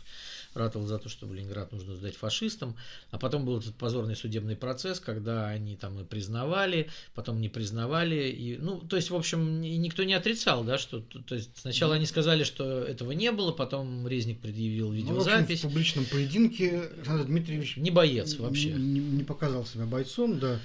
[0.54, 2.76] ратовал за то, что Ленинград нужно сдать фашистам,
[3.10, 8.30] а потом был этот позорный судебный процесс, когда они там и признавали, потом не признавали,
[8.30, 12.06] и, ну, то есть, в общем, никто не отрицал, да, что, то есть, сначала они
[12.06, 15.62] сказали, что этого не было, потом Резник предъявил видеозапись.
[15.62, 18.70] Ну, в, общем, в публичном поединке Александр Дмитриевич не боец вообще.
[18.72, 20.60] Не, не показал себя бойцом, да.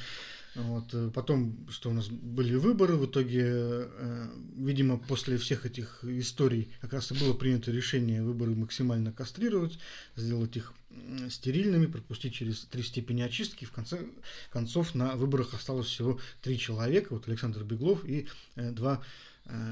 [0.56, 0.94] Вот.
[0.94, 6.70] Э, потом, что у нас были выборы, в итоге, э, видимо, после всех этих историй
[6.82, 9.80] как раз и было принято решение выборы максимально кастрировать,
[10.16, 10.74] сделать их
[11.30, 13.66] стерильными, пропустить через три степени очистки.
[13.66, 14.06] В конце
[14.52, 19.02] концов на выборах осталось всего три человека, вот Александр Беглов и э, два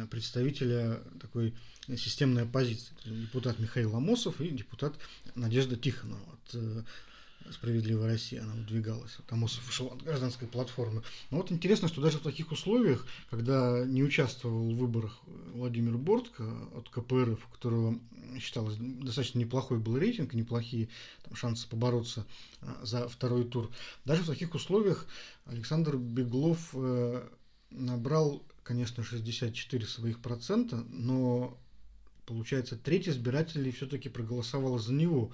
[0.10, 1.54] представителя такой
[1.96, 2.94] системной оппозиции.
[3.06, 4.94] Депутат Михаил Ломосов и депутат
[5.36, 6.20] Надежда Тихонова.
[6.26, 6.84] Вот, э,
[7.51, 9.17] «Справедливая Россия», она выдвигалась.
[9.27, 11.03] Там вышел от гражданской платформы.
[11.31, 15.19] Но вот интересно, что даже в таких условиях, когда не участвовал в выборах
[15.53, 16.43] Владимир Бортко
[16.75, 17.99] от КПРФ, у которого
[18.39, 20.89] считалось достаточно неплохой был рейтинг, неплохие
[21.23, 22.25] там, шансы побороться
[22.62, 23.71] а, за второй тур,
[24.05, 25.05] даже в таких условиях
[25.45, 27.27] Александр Беглов э,
[27.71, 31.57] набрал, конечно, 64 своих процента, но
[32.25, 35.31] получается, треть избирателей все-таки проголосовало за него.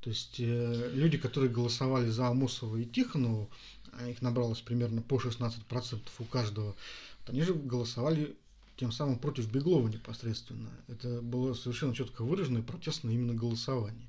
[0.00, 3.50] То есть э, люди, которые голосовали за Амосова и Тихонову,
[3.92, 6.76] а их набралось примерно по 16% у каждого,
[7.20, 8.36] вот они же голосовали
[8.76, 10.70] тем самым против Беглова непосредственно.
[10.88, 14.08] Это было совершенно четко выраженное протестное именно голосование.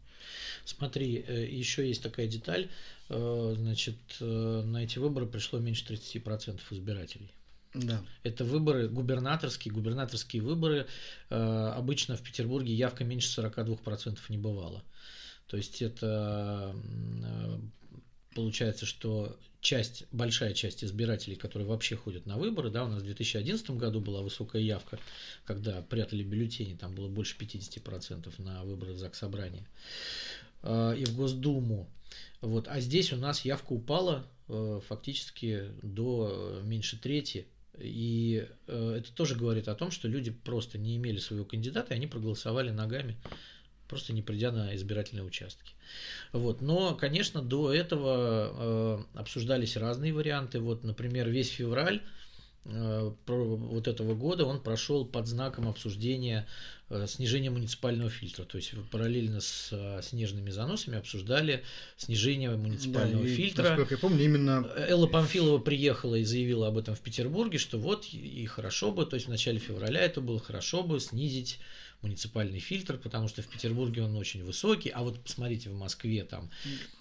[0.66, 2.70] Смотри, э, еще есть такая деталь.
[3.10, 7.32] Э, значит, э, на эти выборы пришло меньше 30% избирателей.
[7.74, 8.02] Да.
[8.24, 10.88] Это выборы губернаторские, губернаторские выборы.
[11.30, 14.84] Обычно в Петербурге явка меньше 42% не бывало.
[15.48, 16.76] То есть это
[17.24, 17.60] э,
[18.36, 23.06] получается, что часть, большая часть избирателей, которые вообще ходят на выборы, да, у нас в
[23.06, 25.00] 2011 году была высокая явка,
[25.46, 29.66] когда прятали бюллетени, там было больше 50% на выборах Заксобрания
[30.64, 31.90] э, и в Госдуму.
[32.42, 32.68] Вот.
[32.68, 37.48] А здесь у нас явка упала э, фактически до меньше трети.
[37.80, 42.08] И это тоже говорит о том, что люди просто не имели своего кандидата, и они
[42.08, 43.18] проголосовали ногами
[43.88, 45.74] просто не придя на избирательные участки.
[46.34, 46.62] Вот.
[46.62, 50.60] Но, конечно, до этого э, обсуждались разные варианты.
[50.60, 52.02] Вот, например, весь февраль
[52.66, 56.48] э, вот этого года он прошел под знаком обсуждения
[56.90, 58.44] э, снижения муниципального фильтра.
[58.44, 61.64] То есть параллельно с э, снежными заносами обсуждали
[61.96, 63.64] снижение муниципального да, и, фильтра.
[63.64, 64.70] Насколько я помню, именно...
[64.90, 69.16] Элла Памфилова приехала и заявила об этом в Петербурге, что вот и хорошо бы, то
[69.16, 71.60] есть в начале февраля это было хорошо бы снизить
[72.02, 76.50] муниципальный фильтр, потому что в Петербурге он очень высокий, а вот посмотрите в Москве там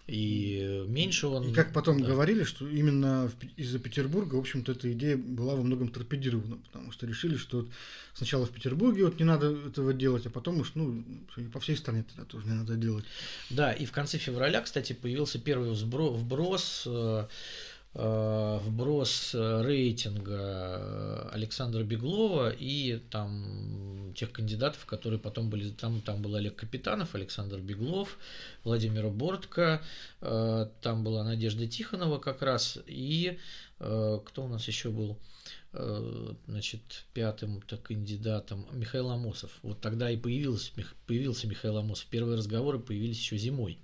[0.07, 1.51] и меньше он.
[1.51, 2.07] И как потом да.
[2.07, 7.07] говорили, что именно из-за Петербурга, в общем-то, эта идея была во многом торпедирована, потому что
[7.07, 7.69] решили, что
[8.15, 11.05] сначала в Петербурге вот не надо этого делать, а потом уж, ну,
[11.53, 13.05] по всей стране тогда тоже не надо делать.
[13.51, 17.27] Да, и в конце февраля, кстати, появился первый вброс Э,
[17.97, 26.35] вброс рейтинга э, Александра Беглова и там тех кандидатов, которые потом были, там, там был
[26.35, 28.19] Олег Капитанов, Александр Беглов,
[28.65, 29.81] Владимир Бортко,
[30.21, 33.39] э, там была Надежда Тихонова как раз, и
[33.79, 35.19] кто у нас еще был?
[36.47, 39.51] значит, пятым-то кандидатом Михаил Амосов.
[39.61, 40.73] Вот тогда и появился,
[41.07, 42.07] появился Михаил Амосов.
[42.07, 43.79] Первые разговоры появились еще зимой.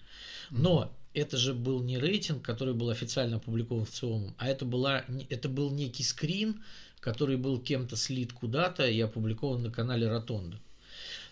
[0.51, 5.05] Но это же был не рейтинг, который был официально опубликован в ЦИОМом, а это, была,
[5.29, 6.63] это был некий скрин,
[7.01, 10.61] который был кем-то слит куда-то и опубликован на канале Ротонда.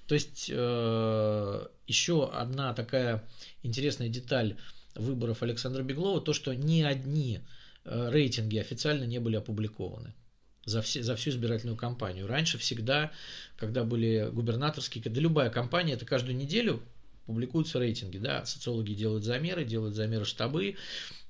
[0.06, 3.22] То есть э, еще одна такая
[3.62, 4.56] интересная деталь
[4.96, 7.40] выборов Александра Беглова, то, что ни одни
[7.84, 10.12] э, рейтинги официально не были опубликованы.
[10.64, 12.26] за, все, за всю избирательную кампанию.
[12.26, 13.10] Раньше всегда,
[13.56, 16.82] когда были губернаторские, когда любая кампания, это каждую неделю
[17.30, 20.74] публикуются рейтинги, да, социологи делают замеры, делают замеры штабы,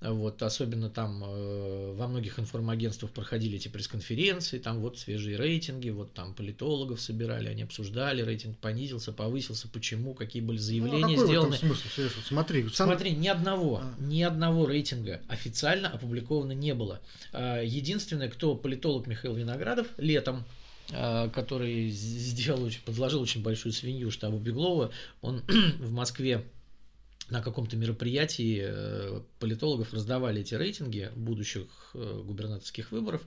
[0.00, 6.14] вот, особенно там э, во многих информагентствах проходили эти пресс-конференции, там вот свежие рейтинги, вот
[6.14, 11.56] там политологов собирали, они обсуждали, рейтинг понизился, повысился, почему, какие были заявления ну, а сделаны.
[11.58, 11.82] смысл?
[12.26, 12.88] Смотри, сам...
[12.88, 13.94] смотри, ни одного, а.
[13.98, 17.00] ни одного рейтинга официально опубликовано не было.
[17.34, 20.46] А, единственное, кто политолог Михаил Виноградов летом
[20.90, 25.42] который сделал, подложил очень большую свинью штабу Беглова, он
[25.78, 26.44] в Москве
[27.30, 33.22] на каком-то мероприятии э, политологов раздавали эти рейтинги будущих э, губернаторских выборов.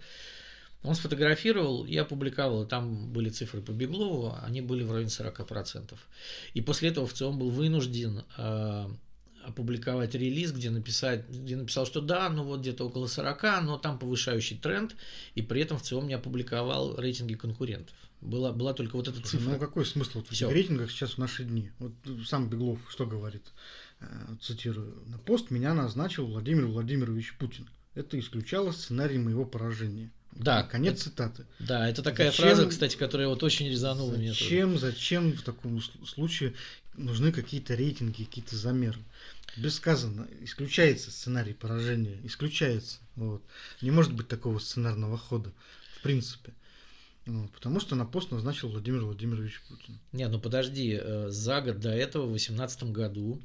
[0.83, 2.65] Он сфотографировал и опубликовал.
[2.65, 5.95] Там были цифры по Беглову, они были в районе 40%.
[6.53, 8.87] И после этого в целом был вынужден э,
[9.45, 13.99] опубликовать релиз, где, написать, где написал, что да, ну вот где-то около 40, но там
[13.99, 14.95] повышающий тренд,
[15.35, 17.95] и при этом в целом не опубликовал рейтинги конкурентов.
[18.21, 19.51] Была, была только вот эта цифра.
[19.51, 21.71] Ну какой смысл вот в этих рейтингах сейчас в наши дни?
[21.79, 21.91] Вот
[22.25, 23.43] сам Беглов что говорит?
[23.99, 25.03] Э, цитирую.
[25.07, 27.67] На пост меня назначил Владимир Владимирович Путин.
[27.95, 30.09] Это исключало сценарий моего поражения.
[30.31, 30.63] Да.
[30.63, 31.45] Конец это, цитаты.
[31.59, 34.31] Да, это такая зачем, фраза, кстати, которая вот очень резанула меня.
[34.31, 36.53] Зачем, зачем в таком случае
[36.95, 38.99] нужны какие-то рейтинги, какие-то замеры?
[39.57, 40.27] Бессказанно.
[40.41, 42.19] Исключается сценарий поражения.
[42.23, 42.99] Исключается.
[43.15, 43.43] Вот.
[43.81, 45.51] Не может быть такого сценарного хода.
[45.97, 46.53] В принципе.
[47.53, 49.97] Потому что на пост назначил Владимир Владимирович Путин.
[50.11, 53.41] Не, ну подожди, э, за год до этого, в 2018 году,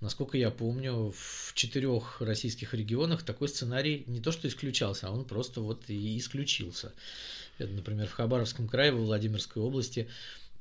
[0.00, 5.24] насколько я помню, в четырех российских регионах такой сценарий не то что исключался, а он
[5.24, 6.92] просто вот и исключился.
[7.56, 10.08] Это, например, в Хабаровском крае, во Владимирской области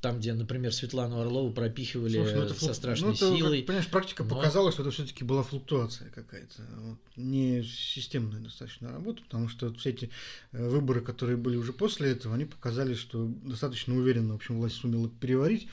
[0.01, 3.57] там, где, например, Светлану Орлову пропихивали Слушай, ну это со страшной ну, это, силой.
[3.59, 4.35] Как, понимаешь, практика но...
[4.35, 6.63] показала, что это все-таки была флуктуация какая-то.
[6.77, 10.09] Вот, не системная достаточно работа, потому что все эти
[10.51, 14.75] э, выборы, которые были уже после этого, они показали, что достаточно уверенно, в общем, власть
[14.75, 15.67] сумела переварить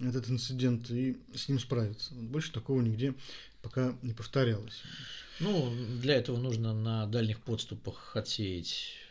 [0.00, 2.12] этот инцидент и с ним справиться.
[2.14, 3.14] Больше такого нигде
[3.62, 4.82] пока не повторялось.
[5.40, 9.01] Ну, для этого нужно на дальних подступах отсеять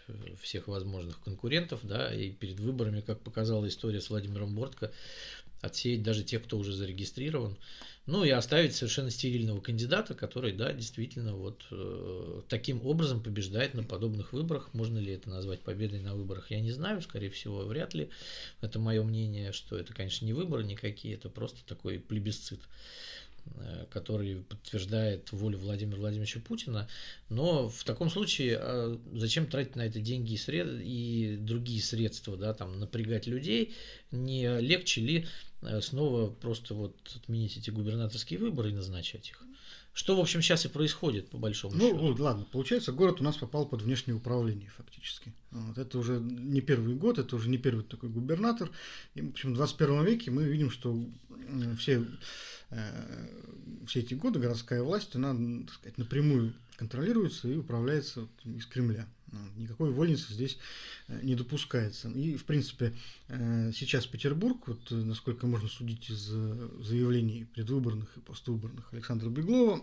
[0.41, 4.91] всех возможных конкурентов, да, и перед выборами, как показала история с Владимиром Бортко,
[5.61, 7.57] отсеять даже тех, кто уже зарегистрирован,
[8.07, 13.83] ну и оставить совершенно стерильного кандидата, который, да, действительно вот э, таким образом побеждает на
[13.83, 14.73] подобных выборах.
[14.73, 18.09] Можно ли это назвать победой на выборах, я не знаю, скорее всего, вряд ли.
[18.59, 22.59] Это мое мнение, что это, конечно, не выборы никакие, это просто такой плебисцит.
[23.91, 26.87] Который подтверждает волю Владимира Владимировича Путина.
[27.29, 30.67] Но в таком случае а зачем тратить на это деньги и, сред...
[30.83, 33.73] и другие средства, да, там, напрягать людей?
[34.11, 35.27] Не легче ли
[35.61, 39.43] э, снова просто вот отменить эти губернаторские выборы и назначать их?
[39.93, 42.01] Что, в общем, сейчас и происходит, по большому ну, счету.
[42.01, 45.33] Ну, ладно, получается, город у нас попал под внешнее управление, фактически.
[45.51, 48.71] Вот, это уже не первый год, это уже не первый такой губернатор.
[49.15, 50.97] И, в общем, в 21 веке мы видим, что
[51.77, 52.05] все Э,
[53.87, 55.33] все эти годы городская власть, она,
[55.65, 59.07] так сказать, напрямую контролируется и управляется из Кремля.
[59.55, 60.57] Никакой вольницы здесь
[61.07, 62.09] э, не допускается.
[62.09, 62.93] И, в принципе,
[63.29, 69.81] э, сейчас Петербург, вот насколько можно судить из заявлений предвыборных и поствыборных Александра Беглова,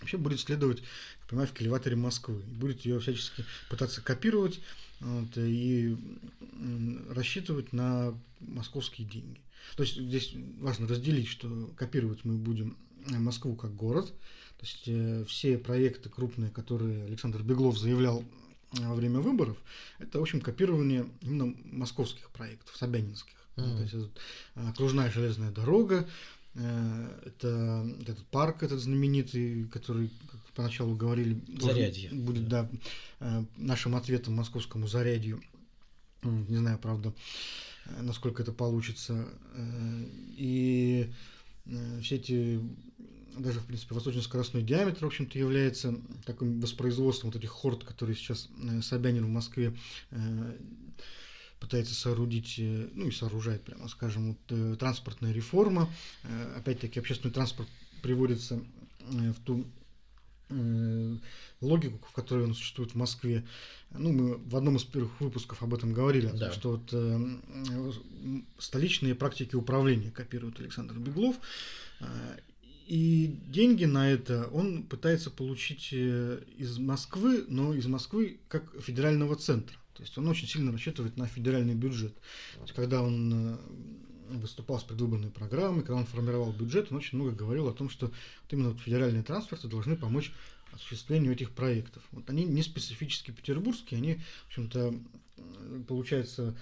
[0.00, 2.42] вообще будет следовать, я понимаю, в кильваторе Москвы.
[2.46, 4.60] Будет ее всячески пытаться копировать
[5.00, 5.96] вот, и
[7.10, 9.40] рассчитывать на московские деньги.
[9.76, 12.76] То есть здесь важно разделить, что копировать мы будем
[13.06, 14.12] Москву как город.
[14.58, 18.24] То есть э, все проекты крупные, которые Александр Беглов заявлял
[18.72, 19.56] во время выборов,
[19.98, 23.34] это, в общем, копирование именно московских проектов, собянинских.
[23.56, 23.76] Mm-hmm.
[23.76, 26.08] То есть это окружная железная дорога,
[26.54, 32.10] э, это этот парк, этот знаменитый, который, как поначалу говорили, Зарядье.
[32.10, 32.68] будет да,
[33.20, 35.40] э, нашим ответом московскому зарядью.
[36.22, 37.14] Не знаю, правда,
[38.00, 39.28] насколько это получится.
[39.54, 40.04] Э,
[40.36, 41.12] и
[41.66, 42.60] э, все эти
[43.38, 45.94] даже, в принципе, восточно-скоростной диаметр, в общем-то, является
[46.24, 49.76] таким воспроизводством вот этих хорд, которые сейчас э, Собянин в Москве
[51.60, 55.90] пытается соорудить, ну и сооружает, прямо скажем, вот, транспортная реформа.
[56.54, 57.68] Опять-таки, общественный транспорт
[58.02, 58.62] приводится
[59.00, 59.66] в ту
[61.60, 63.44] логику, в которой он существует в Москве.
[63.90, 66.52] Ну, мы в одном из первых выпусков об этом говорили, да.
[66.52, 67.92] что вот, э,
[68.58, 71.36] столичные практики управления копирует Александр Беглов.
[72.00, 72.06] Э,
[72.86, 79.34] и деньги на это он пытается получить э, из Москвы, но из Москвы как федерального
[79.34, 79.76] центра.
[79.94, 82.14] То есть он очень сильно рассчитывает на федеральный бюджет.
[82.60, 83.58] есть, когда он э,
[84.28, 88.06] выступал с предвыборной программой, когда он формировал бюджет, он очень много говорил о том, что
[88.06, 90.32] вот именно вот федеральные трансферты должны помочь
[90.72, 92.02] осуществлению этих проектов.
[92.12, 94.94] Вот они не специфически петербургские, они, в общем-то,
[95.86, 96.56] получается,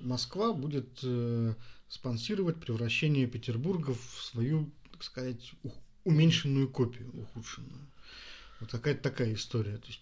[0.00, 1.04] Москва будет
[1.88, 5.52] спонсировать превращение Петербурга в свою, так сказать,
[6.04, 7.87] уменьшенную копию, ухудшенную.
[8.60, 9.76] Вот какая-то такая история.
[9.76, 10.00] То есть,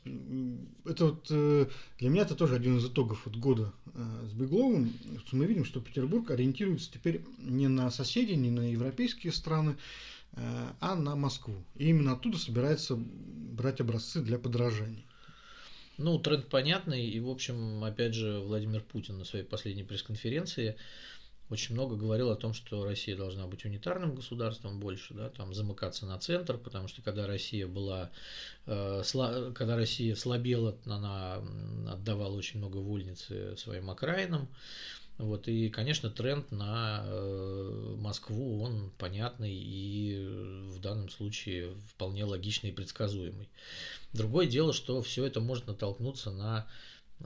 [0.87, 1.67] это вот э,
[1.99, 4.93] для меня это тоже один из итогов вот года э, с Бегловым.
[5.33, 9.77] Мы видим, что Петербург ориентируется теперь не на соседей, не на европейские страны,
[10.33, 11.65] э, а на Москву.
[11.75, 15.05] И именно оттуда собирается брать образцы для подражания.
[15.99, 17.07] Ну, тренд понятный.
[17.07, 20.77] И, в общем, опять же, Владимир Путин на своей последней пресс-конференции
[21.49, 26.07] очень много говорил о том, что Россия должна быть унитарным государством больше, да, там замыкаться
[26.07, 28.11] на центр, потому что когда Россия была,
[28.67, 29.03] э,
[29.55, 31.43] когда Россия слабела, она
[31.89, 34.49] отдавала очень много вольницы своим окраинам,
[35.19, 40.27] вот, и, конечно, тренд на э, Москву, он понятный и
[40.75, 43.49] в данном случае вполне логичный и предсказуемый.
[44.13, 46.67] Другое дело, что все это может натолкнуться на,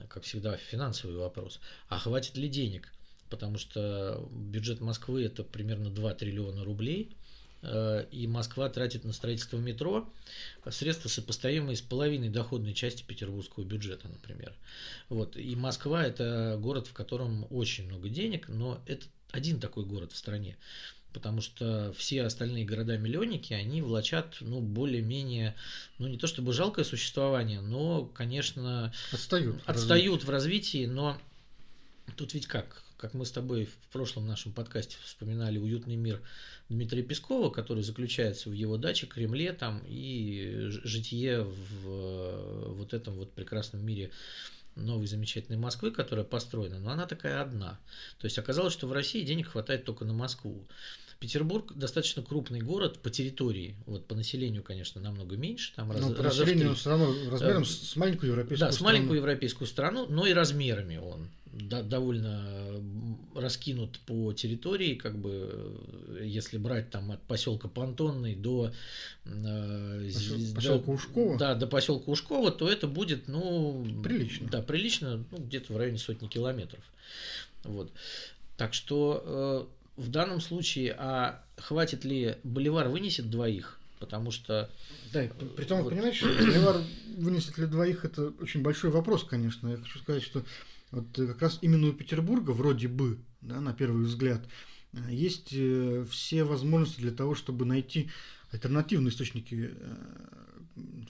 [0.08, 1.58] как всегда, финансовый вопрос.
[1.88, 2.92] А хватит ли денег?
[3.30, 7.16] Потому что бюджет Москвы это примерно 2 триллиона рублей,
[7.62, 10.12] э, и Москва тратит на строительство метро
[10.68, 14.52] средства, сопоставимые с половиной доходной части петербургского бюджета, например.
[15.08, 15.36] Вот.
[15.36, 20.16] И Москва– это город, в котором очень много денег, но это один такой город в
[20.16, 20.56] стране.
[21.12, 25.56] Потому что все остальные города-миллионники, они влачат, ну, более-менее,
[25.98, 31.18] ну, не то чтобы жалкое существование, но, конечно, отстают, отстают в развитии, но
[32.16, 32.84] тут ведь как?
[33.00, 36.20] Как мы с тобой в прошлом нашем подкасте вспоминали уютный мир
[36.68, 43.14] Дмитрия Пескова, который заключается в его даче, Кремле там и житие в э, вот этом
[43.14, 44.10] вот прекрасном мире
[44.76, 47.80] новой замечательной Москвы, которая построена, но она такая одна.
[48.18, 50.66] То есть оказалось, что в России денег хватает только на Москву.
[51.20, 56.14] Петербург достаточно крупный город по территории, вот по населению, конечно, намного меньше, там раз, но
[56.14, 58.78] по населению все равно размером э, с маленькую европейскую да, страну.
[58.78, 62.82] с маленькую европейскую страну, но и размерами он да, довольно
[63.34, 65.76] раскинут по территории, как бы,
[66.22, 68.72] если брать там от поселка Понтонный до
[69.24, 70.10] э,
[70.54, 75.38] поселка до, Ушкова, да, до поселка Ушкова, то это будет, ну, прилично, да, прилично, ну,
[75.38, 76.84] где-то в районе сотни километров,
[77.64, 77.90] вот.
[78.56, 83.78] Так что э, в данном случае, а хватит ли Боливар вынесет двоих?
[83.98, 84.70] Потому что...
[85.12, 85.90] Да, при том, вот...
[85.90, 86.82] понимаешь, Боливар
[87.18, 89.68] вынесет ли двоих, это очень большой вопрос, конечно.
[89.68, 90.42] Я хочу сказать, что
[90.90, 94.46] вот э, как раз именно у Петербурга, вроде бы, да, на первый взгляд,
[94.92, 98.10] э, есть э, все возможности для того, чтобы найти
[98.50, 99.70] альтернативные источники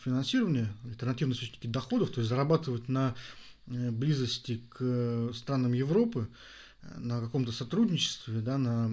[0.05, 3.15] финансирования, альтернативные источники доходов, то есть зарабатывать на
[3.67, 6.29] близости к странам Европы,
[6.97, 8.91] на каком-то сотрудничестве, да, на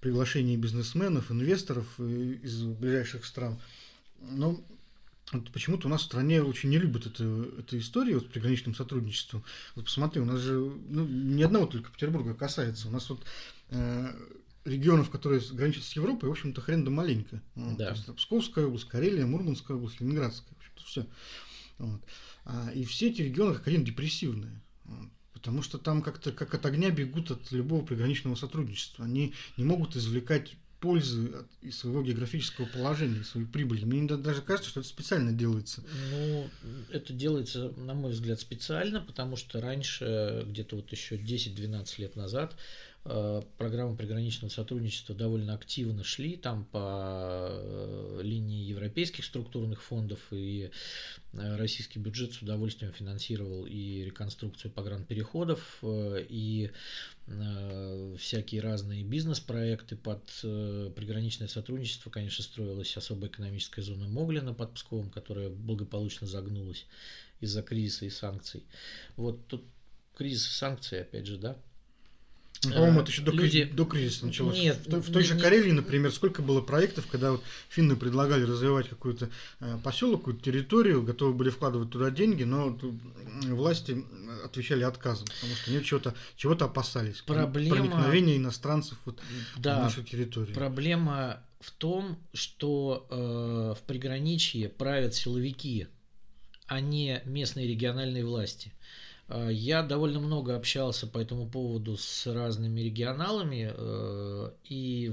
[0.00, 3.58] приглашении бизнесменов, инвесторов из ближайших стран.
[4.20, 4.60] Но
[5.32, 8.74] вот почему-то у нас в стране очень не любят эту, эту историю вот, с приграничным
[8.74, 9.44] сотрудничеством.
[9.74, 12.88] Вот посмотри, у нас же ну, ни одного только Петербурга касается.
[12.88, 13.24] У нас вот
[13.70, 14.12] э,
[14.64, 17.42] регионов, которые граничат с Европой, в общем-то, хрен да маленько.
[17.54, 17.88] Вот, да.
[17.88, 21.06] То есть, Псковская область, Карелия, Мурманская область, Ленинградская, в общем-то, все.
[21.78, 22.00] Вот.
[22.44, 24.62] А, и все эти регионы как один депрессивные.
[24.84, 25.08] Вот.
[25.32, 29.04] Потому что там как-то как от огня бегут от любого приграничного сотрудничества.
[29.04, 33.84] Они не могут извлекать пользы от, из своего географического положения, своей прибыли.
[33.84, 35.82] Мне даже кажется, что это специально делается.
[36.10, 36.48] Ну,
[36.90, 42.56] это делается, на мой взгляд, специально, потому что раньше, где-то вот еще 10-12 лет назад,
[43.56, 50.70] программы приграничного сотрудничества довольно активно шли там по э, линии европейских структурных фондов, и
[51.32, 56.70] э, российский бюджет с удовольствием финансировал и реконструкцию погранпереходов, и
[58.18, 65.50] всякие разные бизнес-проекты под приграничное сотрудничество, конечно, строилась особая экономическая зона Моглина под Псковом, которая
[65.50, 66.86] благополучно загнулась
[67.40, 68.64] из-за кризиса и санкций.
[69.16, 69.64] Вот тут
[70.14, 71.58] кризис и санкции, опять же, да,
[72.64, 73.50] ну, по-моему, это еще до, люди...
[73.50, 74.58] кризиса, до кризиса началось.
[74.58, 78.88] Нет, в, в той же Карелии, например, сколько было проектов, когда вот финны предлагали развивать
[78.88, 82.76] какой-то э, поселок, какую-то территорию, готовы были вкладывать туда деньги, но
[83.44, 84.04] власти
[84.44, 87.22] отвечали отказом, потому что они чего-то чего опасались.
[87.22, 87.76] Проблема...
[87.76, 89.20] Проникновения иностранцев вот
[89.56, 90.54] да, в нашу территорию.
[90.54, 95.86] Проблема в том, что э, в приграничье правят силовики,
[96.66, 98.72] а не местные региональные власти.
[99.28, 105.12] Э, я довольно много общался по этому поводу с разными регионалами э, и,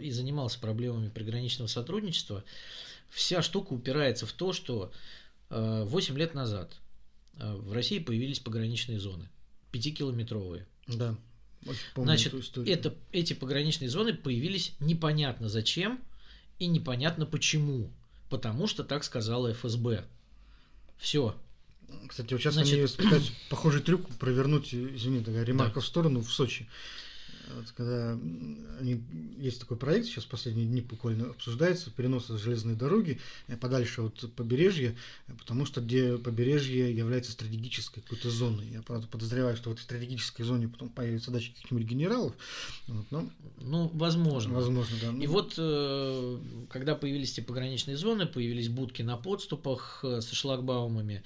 [0.00, 2.44] и занимался проблемами приграничного сотрудничества.
[3.08, 4.90] Вся штука упирается в то, что
[5.50, 6.76] 8 э, лет назад
[7.34, 9.28] в России появились пограничные зоны,
[9.70, 10.66] пятикилометровые.
[10.86, 11.16] Да.
[11.94, 12.34] Значит,
[12.66, 16.00] это, эти пограничные зоны появились непонятно зачем
[16.58, 17.90] и непонятно почему.
[18.28, 20.04] Потому что так сказала ФСБ.
[20.98, 21.36] Все.
[22.08, 22.78] Кстати, вот сейчас Значит...
[22.78, 25.80] они пытаются похожий трюк провернуть, извини, такая ремарка да.
[25.80, 26.68] в сторону, в Сочи.
[27.54, 28.12] Вот, когда
[28.80, 29.02] они,
[29.38, 34.94] есть такой проект, сейчас последние дни буквально обсуждается, перенос железной дороги э, подальше от побережья,
[35.26, 38.68] э, потому что где побережье является стратегической какой-то зоной.
[38.68, 42.34] Я, правда, подозреваю, что в этой стратегической зоне потом появятся дачи каких-нибудь генералов.
[42.86, 43.28] Вот, но...
[43.60, 44.54] Ну, возможно.
[44.54, 45.12] Возможно, да.
[45.22, 46.38] И вот, э,
[46.70, 51.22] когда появились эти пограничные зоны, появились будки на подступах со шлагбаумами,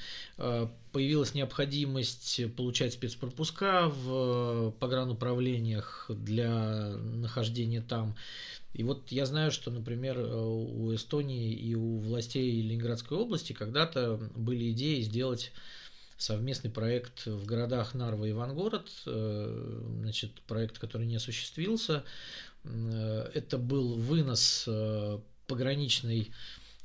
[0.97, 8.17] появилась необходимость получать спецпропуска в погрануправлениях для нахождения там.
[8.73, 14.71] И вот я знаю, что, например, у Эстонии и у властей Ленинградской области когда-то были
[14.71, 15.53] идеи сделать
[16.17, 22.05] совместный проект в городах Нарва и Ивангород, э, значит, проект, который не осуществился.
[22.65, 26.33] Э, это был вынос э, пограничной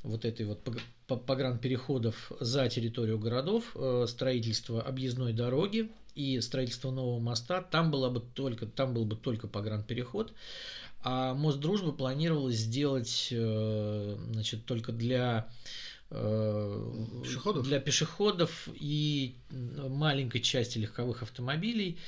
[0.02, 0.60] вот этой вот
[1.06, 8.20] погранпереходов за территорию городов, э, строительство объездной дороги и строительство нового моста, там, была бы
[8.20, 10.32] только, там был бы только погранпереход,
[11.04, 15.48] а мост дружбы планировалось сделать э, значит, только для
[16.10, 17.64] э, пешеходов?
[17.64, 21.98] для пешеходов и маленькой части легковых автомобилей.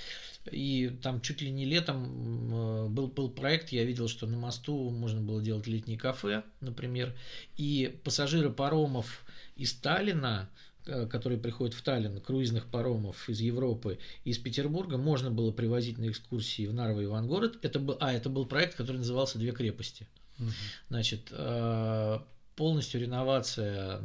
[0.51, 5.21] И там чуть ли не летом был, был проект, я видел, что на мосту можно
[5.21, 7.15] было делать летние кафе, например,
[7.57, 9.25] и пассажиры паромов
[9.57, 10.51] из Таллина,
[10.87, 16.09] э, которые приходят в Таллин, круизных паромов из Европы, из Петербурга, можно было привозить на
[16.09, 17.59] экскурсии в Нарва и Ивангород.
[17.65, 20.07] Это был, а, это был проект, который назывался «Две крепости».
[20.39, 20.51] Угу.
[20.91, 22.19] Значит, э,
[22.57, 24.01] полностью реновация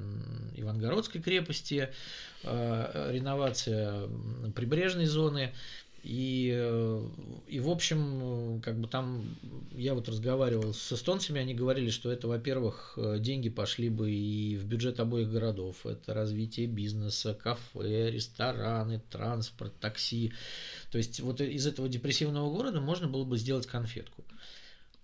[0.55, 1.89] Ивангородской крепости,
[2.43, 4.07] э, реновация
[4.55, 5.53] прибрежной зоны,
[6.03, 7.07] и, э,
[7.47, 9.35] и, в общем, как бы там
[9.71, 14.57] я вот разговаривал с эстонцами, они говорили, что это, во-первых, э, деньги пошли бы и
[14.57, 15.85] в бюджет обоих городов.
[15.85, 20.33] Это развитие бизнеса, кафе, рестораны, транспорт, такси.
[20.91, 24.23] То есть вот из этого депрессивного города можно было бы сделать конфетку.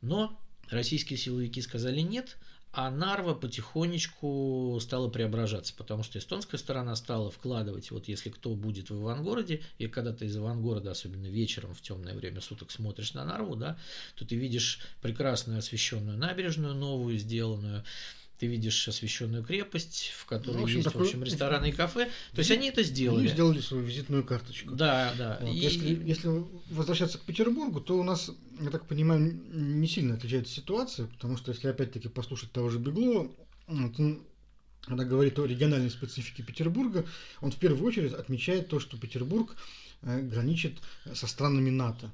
[0.02, 0.40] Но
[0.70, 2.38] российские силовики сказали нет–
[2.78, 8.90] а Нарва потихонечку стала преображаться, потому что эстонская сторона стала вкладывать, вот если кто будет
[8.90, 13.24] в Ивангороде, и когда ты из Ивангорода, особенно вечером в темное время суток смотришь на
[13.24, 13.78] Нарву, да,
[14.16, 17.86] то ты видишь прекрасную освещенную набережную, новую сделанную,
[18.38, 21.02] ты видишь освещенную крепость, в которой ну, в общем, есть, такой...
[21.02, 22.10] в общем, рестораны и кафе.
[22.34, 23.22] То есть они это сделали.
[23.22, 24.76] Они сделали свою визитную карточку.
[24.76, 25.38] Да, да.
[25.42, 25.54] Вот.
[25.54, 25.58] И...
[25.58, 31.08] Если, если возвращаться к Петербургу, то у нас, я так понимаю, не сильно отличается ситуация,
[31.08, 33.32] потому что если опять-таки послушать того же Беглова,
[33.68, 34.24] вот он,
[34.82, 37.06] когда говорит о региональной специфике Петербурга,
[37.42, 39.56] он в первую очередь отмечает то, что Петербург
[40.02, 40.74] э, граничит
[41.14, 42.12] со странами НАТО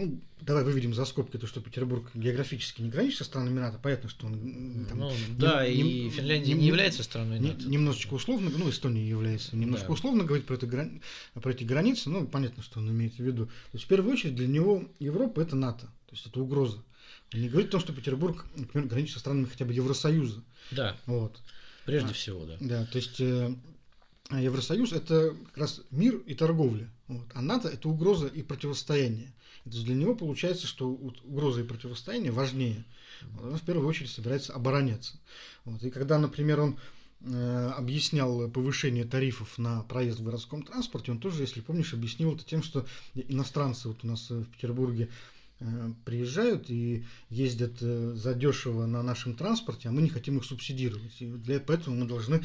[0.00, 4.08] ну, давай выведем за скобки то, что Петербург географически не граничит со странами НАТО, понятно,
[4.08, 7.62] что он там, ну, да, не, и не, Финляндия не, не является страной НАТО.
[7.64, 9.92] Не, немножечко условно, ну, Эстония является, немножко да.
[9.92, 10.90] условно говорить про, это,
[11.34, 13.46] про эти границы, ну, понятно, что он имеет в виду.
[13.46, 16.82] То есть, в первую очередь, для него Европа– это НАТО, то есть, это угроза.
[17.34, 20.42] Он не говорит о том, что Петербург, например, граничит со странами хотя бы Евросоюза.
[20.70, 21.40] Да, вот.
[21.84, 22.56] прежде а, всего, да.
[22.60, 23.54] Да, то есть, э,
[24.38, 27.26] Евросоюз– это как раз мир и торговля, вот.
[27.34, 29.32] а НАТО– это угроза и противостояние.
[29.64, 32.84] То есть для него получается, что угроза и противостояние важнее.
[33.42, 35.18] Он в первую очередь собирается обороняться.
[35.64, 35.82] Вот.
[35.82, 36.78] И когда, например, он
[37.20, 42.44] э, объяснял повышение тарифов на проезд в городском транспорте, он тоже, если помнишь, объяснил это
[42.44, 45.10] тем, что иностранцы вот у нас в Петербурге
[45.58, 51.20] э, приезжают и ездят э, задешево на нашем транспорте, а мы не хотим их субсидировать.
[51.20, 52.42] И для этого мы должны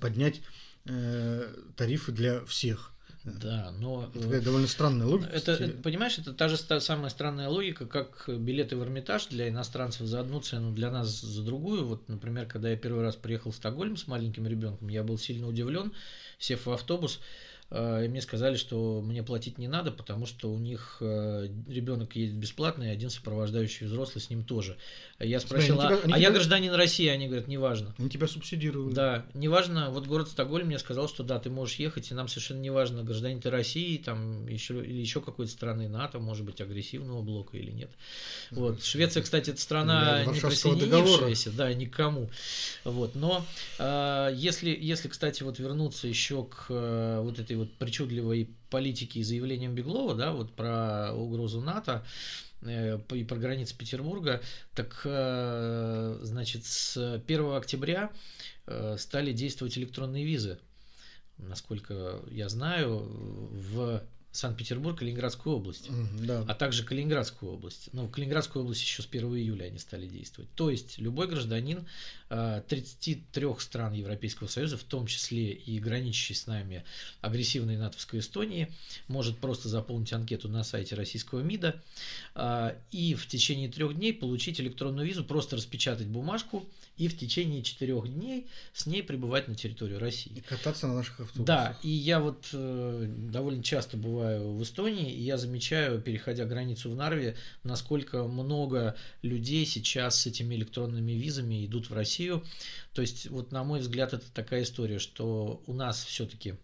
[0.00, 0.40] поднять
[0.88, 2.92] э, тарифы для всех.
[3.24, 4.08] Да, но...
[4.14, 5.30] Это такая довольно странная логика.
[5.30, 10.06] Это, это, понимаешь, это та же самая странная логика, как билеты в Эрмитаж для иностранцев
[10.06, 11.86] за одну цену, для нас за другую.
[11.86, 15.48] Вот, например, когда я первый раз приехал в Стокгольм с маленьким ребенком, я был сильно
[15.48, 15.92] удивлен,
[16.38, 17.22] сев в автобус, Э,
[17.70, 22.36] и мне сказали, что мне платить не надо, потому что у них э, ребенок едет
[22.36, 24.76] бесплатно, и один сопровождающий взрослый с ним тоже.
[25.18, 27.94] Я спросил, а, тебя, а я гражданин России, они говорят, неважно.
[27.98, 28.94] Они тебя субсидируют.
[28.94, 32.60] Да, неважно, вот город Стокгольм мне сказал, что да, ты можешь ехать, и нам совершенно
[32.60, 37.56] неважно, гражданин ты России, там, еще, или еще какой-то страны НАТО, может быть, агрессивного блока
[37.56, 37.90] или нет.
[38.50, 38.84] Вот.
[38.84, 42.30] Швеция, кстати, это страна не присоединившаяся, да, никому.
[42.84, 43.14] Вот.
[43.14, 43.44] Но
[43.78, 49.22] э, если, если, кстати, вот вернуться еще к э, вот этой вот причудливой политики и
[49.22, 52.04] заявлениям Беглова, да, вот про угрозу НАТО
[52.62, 54.42] э, и про границы Петербурга,
[54.74, 58.10] так, э, значит, с 1 октября
[58.66, 60.58] э, стали действовать электронные визы.
[61.38, 63.06] Насколько я знаю,
[63.50, 64.02] в
[64.36, 65.90] Санкт-Петербург и Ленинградскую область,
[66.20, 66.44] да.
[66.46, 67.88] а также Калининградскую область.
[67.92, 70.50] Но в Калининградскую область еще с 1 июля они стали действовать.
[70.54, 71.86] То есть любой гражданин
[72.28, 76.84] 33 а, стран Европейского Союза, в том числе и граничащий с нами
[77.20, 78.72] агрессивной натовской Эстонии,
[79.08, 81.80] может просто заполнить анкету на сайте российского МИДа
[82.34, 86.66] а, и в течение трех дней получить электронную визу, просто распечатать бумажку
[86.96, 90.32] и в течение четырех дней с ней пребывать на территорию России.
[90.34, 91.46] И кататься на наших автобусах.
[91.46, 96.90] Да, и я вот э, довольно часто бываю в Эстонии, и я замечаю, переходя границу
[96.90, 102.15] в Нарве, насколько много людей сейчас с этими электронными визами идут в Россию.
[102.92, 106.54] То есть, вот на мой взгляд, это такая история, что у нас все-таки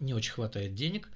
[0.00, 1.08] не очень хватает денег.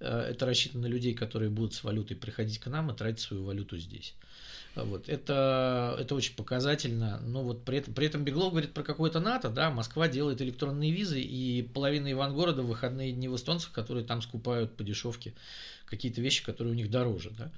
[0.00, 3.44] Э, это рассчитано на людей, которые будут с валютой приходить к нам и тратить свою
[3.44, 4.14] валюту здесь.
[4.74, 5.08] Вот.
[5.08, 7.20] Это, это очень показательно.
[7.20, 10.92] Но вот при этом, при этом Беглов говорит про какое-то НАТО, да, Москва делает электронные
[10.92, 15.34] визы, и половина Ивангорода в выходные дни в эстонцах, которые там скупают по дешевке
[15.84, 17.52] какие-то вещи, которые у них дороже, да.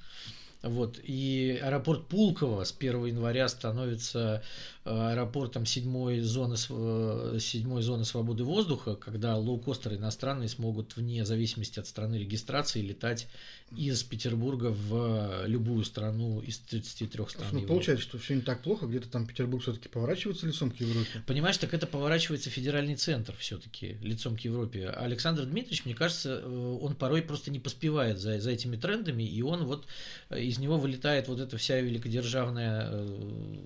[0.62, 0.98] Вот.
[1.02, 4.42] И аэропорт Пулково с 1 января становится
[4.84, 11.80] э, аэропортом седьмой зоны, э, седьмой зоны свободы воздуха, когда лоукостеры иностранные смогут вне зависимости
[11.80, 13.28] от страны регистрации летать
[13.76, 17.48] из Петербурга в любую страну из 33 стран.
[17.52, 21.22] Ну, получается, что все не так плохо, где-то там Петербург все-таки поворачивается лицом к Европе.
[21.26, 24.88] Понимаешь, так это поворачивается федеральный центр все-таки лицом к Европе.
[24.88, 29.42] Александр Дмитриевич, мне кажется, э, он порой просто не поспевает за, за этими трендами, и
[29.42, 29.86] он вот
[30.30, 33.56] из него вылетает вот эта вся великодержавная э,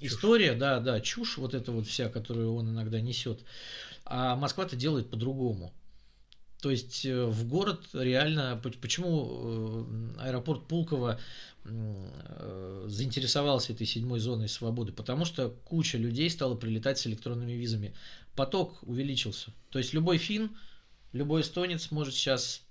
[0.00, 3.40] история, да, да, чушь вот эта вот вся, которую он иногда несет.
[4.04, 5.72] А Москва-то делает по-другому.
[6.62, 9.86] То есть э, в город реально, почему
[10.16, 11.18] э, аэропорт Пулково
[11.64, 14.92] э, заинтересовался этой седьмой зоной свободы?
[14.92, 17.94] Потому что куча людей стала прилетать с электронными визами.
[18.36, 19.52] Поток увеличился.
[19.70, 20.56] То есть любой фин,
[21.12, 22.62] любой эстонец может сейчас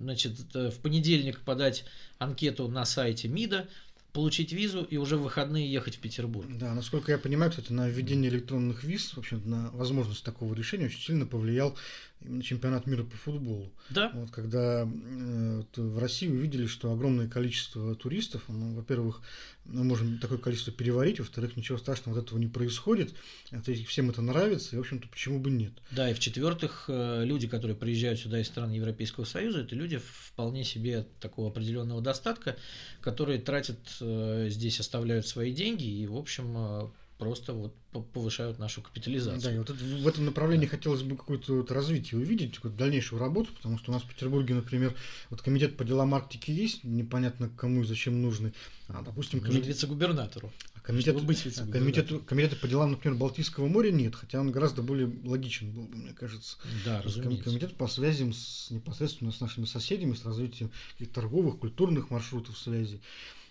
[0.00, 1.84] значит, в понедельник подать
[2.18, 3.68] анкету на сайте МИДа,
[4.12, 6.46] получить визу и уже в выходные ехать в Петербург.
[6.58, 10.86] Да, насколько я понимаю, кстати, на введение электронных виз, в общем, на возможность такого решения
[10.86, 11.76] очень сильно повлиял
[12.22, 13.72] именно чемпионат мира по футболу.
[13.90, 14.10] Да.
[14.14, 19.22] Вот когда э, в России увидели, что огромное количество туристов, ну, во-первых,
[19.64, 23.14] мы можем такое количество переварить, во-вторых, ничего страшного от этого не происходит,
[23.50, 25.72] это, всем это нравится, и, в общем-то, почему бы нет.
[25.90, 30.64] Да, и в-четвертых, э, люди, которые приезжают сюда из стран Европейского Союза, это люди вполне
[30.64, 32.56] себе такого определенного достатка,
[33.00, 36.90] которые тратят э, здесь, оставляют свои деньги и, в общем, э,
[37.20, 37.74] просто вот
[38.12, 39.42] повышают нашу капитализацию.
[39.42, 40.70] Да, и вот это, в этом направлении да.
[40.70, 44.54] хотелось бы какое-то вот развитие увидеть, какую-то дальнейшую работу, потому что у нас в Петербурге,
[44.54, 44.96] например,
[45.28, 48.54] вот комитет по делам Арктики есть, непонятно кому и зачем нужный.
[48.88, 49.66] А, допустим, комитет...
[49.66, 50.50] вице-губернатору.
[50.74, 54.82] А комитет, быть вице комитет, комитета по делам, например, Балтийского моря нет, хотя он гораздо
[54.82, 56.56] более логичен был бы, мне кажется.
[56.84, 57.44] Да, разумеется.
[57.44, 60.70] Комитет по связям с, непосредственно с нашими соседями, с развитием
[61.12, 63.00] торговых, культурных маршрутов связи.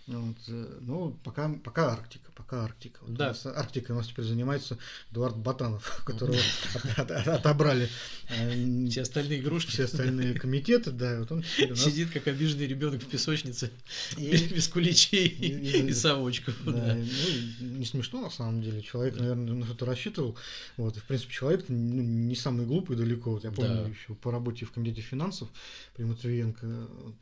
[0.10, 3.00] Вот, э, ну, пока, пока Арктика, пока Арктика.
[3.02, 3.26] Вот да.
[3.26, 4.80] у нас Арктика у нас теперь занимается
[5.12, 6.40] Эдуард Батанов, которого
[6.98, 7.90] отобрали
[8.30, 9.70] э, все остальные игрушки.
[9.70, 11.20] Все остальные комитеты, да.
[11.20, 13.72] Вот он Сидит как обиженный ребенок в песочнице,
[14.18, 16.56] без куличей и совочков.
[16.66, 18.82] Да, ну, не смешно на самом деле.
[18.82, 20.36] Человек, наверное, на что-то рассчитывал.
[20.78, 23.32] Вот, и, в принципе, человек ну, не самый глупый далеко.
[23.32, 25.50] Вот я помню еще по работе в комитете финансов
[25.96, 26.66] при Матвиенко,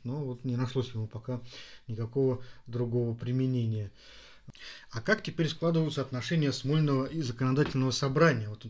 [0.04, 1.42] но вот не нашлось ему пока
[1.86, 2.42] никакого
[2.78, 3.90] другого применения.
[4.90, 8.48] А как теперь складываются отношения Смольного и законодательного собрания?
[8.48, 8.66] Вот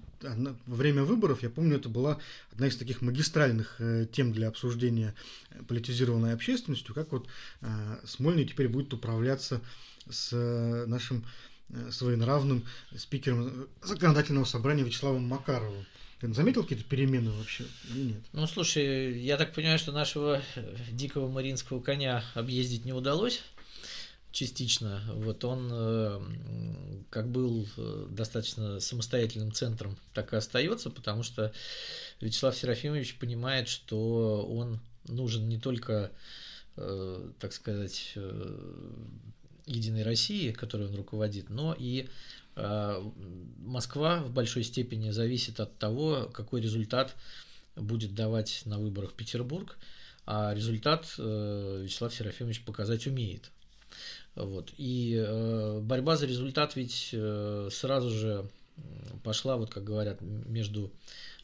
[0.67, 2.19] во время выборов, я помню, это была
[2.53, 5.15] одна из таких магистральных э, тем для обсуждения
[5.69, 7.29] политизированной общественностью, как вот
[7.61, 7.67] э,
[8.05, 9.61] Смольный теперь будет управляться
[10.11, 11.25] с э, нашим
[11.91, 12.65] своенравным
[12.97, 15.85] спикером законодательного собрания Вячеславом Макаровым.
[16.19, 18.21] Ты заметил какие-то перемены вообще или нет?
[18.33, 20.43] Ну, слушай, я так понимаю, что нашего
[20.91, 23.43] дикого маринского коня объездить не удалось
[24.39, 25.03] частично.
[25.15, 26.21] Вот он э,
[27.11, 31.53] как был э, достаточно самостоятельным центром, так и остается, потому что
[32.21, 34.79] Вячеслав Серафимович понимает, что он
[35.09, 36.13] нужен не только,
[36.77, 38.15] э, так сказать,
[39.67, 42.09] Единой России, которой он руководит, но и
[42.55, 47.15] Москва в большой степени зависит от того, какой результат
[47.77, 49.79] будет давать на выборах Петербург,
[50.27, 53.53] а результат Вячеслав Серафимович показать умеет.
[54.35, 54.73] Вот.
[54.77, 58.49] И э, борьба за результат ведь э, сразу же
[59.25, 60.93] пошла, вот как говорят, между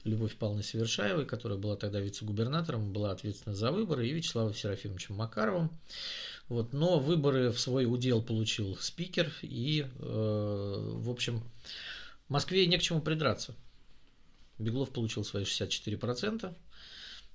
[0.05, 5.71] Любовь Павловной Совершаевой, которая была тогда вице-губернатором, была ответственна за выборы, и Вячеславом Серафимовичем Макаровым.
[6.49, 6.75] Вот.
[6.75, 11.43] Но выборы в свой удел получил спикер, и, э, в общем,
[12.29, 13.55] Москве не к чему придраться.
[14.59, 16.55] Беглов получил свои 64%,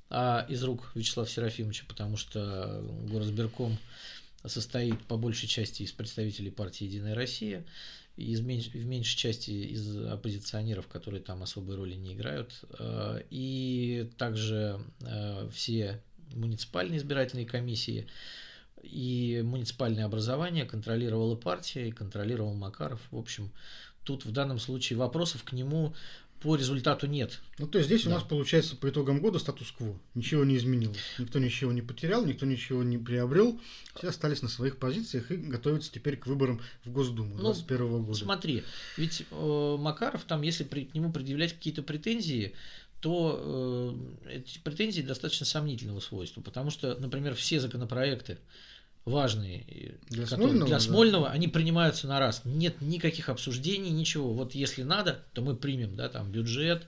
[0.09, 3.77] а из рук Вячеслава Серафимовича, потому что горосберком
[4.45, 7.65] состоит по большей части из представителей партии «Единая Россия»,
[8.15, 14.11] из меньш, в меньшей части из оппозиционеров, которые там особой роли не играют, э, и
[14.17, 16.01] также э, все
[16.35, 18.07] муниципальные избирательные комиссии
[18.81, 23.01] и муниципальное образование контролировала партия и контролировал Макаров.
[23.11, 23.51] В общем,
[24.03, 25.95] тут в данном случае вопросов к нему
[26.41, 27.39] по результату нет.
[27.57, 28.11] Ну, то есть здесь да.
[28.11, 29.99] у нас получается по итогам года статус-кво.
[30.15, 30.97] Ничего не изменилось.
[31.17, 33.59] Никто ничего не потерял, никто ничего не приобрел.
[33.95, 38.17] Все остались на своих позициях и готовятся теперь к выборам в Госдуму ну, 2021 года.
[38.17, 38.63] Смотри,
[38.97, 42.53] ведь э, Макаров там, если при, к нему предъявлять какие-то претензии,
[43.01, 46.41] то э, эти претензии достаточно сомнительного свойства.
[46.41, 48.37] Потому что, например, все законопроекты,
[49.05, 51.31] важные для, Смольного, для Смольного, да.
[51.31, 52.41] они принимаются на раз.
[52.45, 54.33] Нет никаких обсуждений, ничего.
[54.33, 56.85] Вот если надо, то мы примем, да, там бюджет,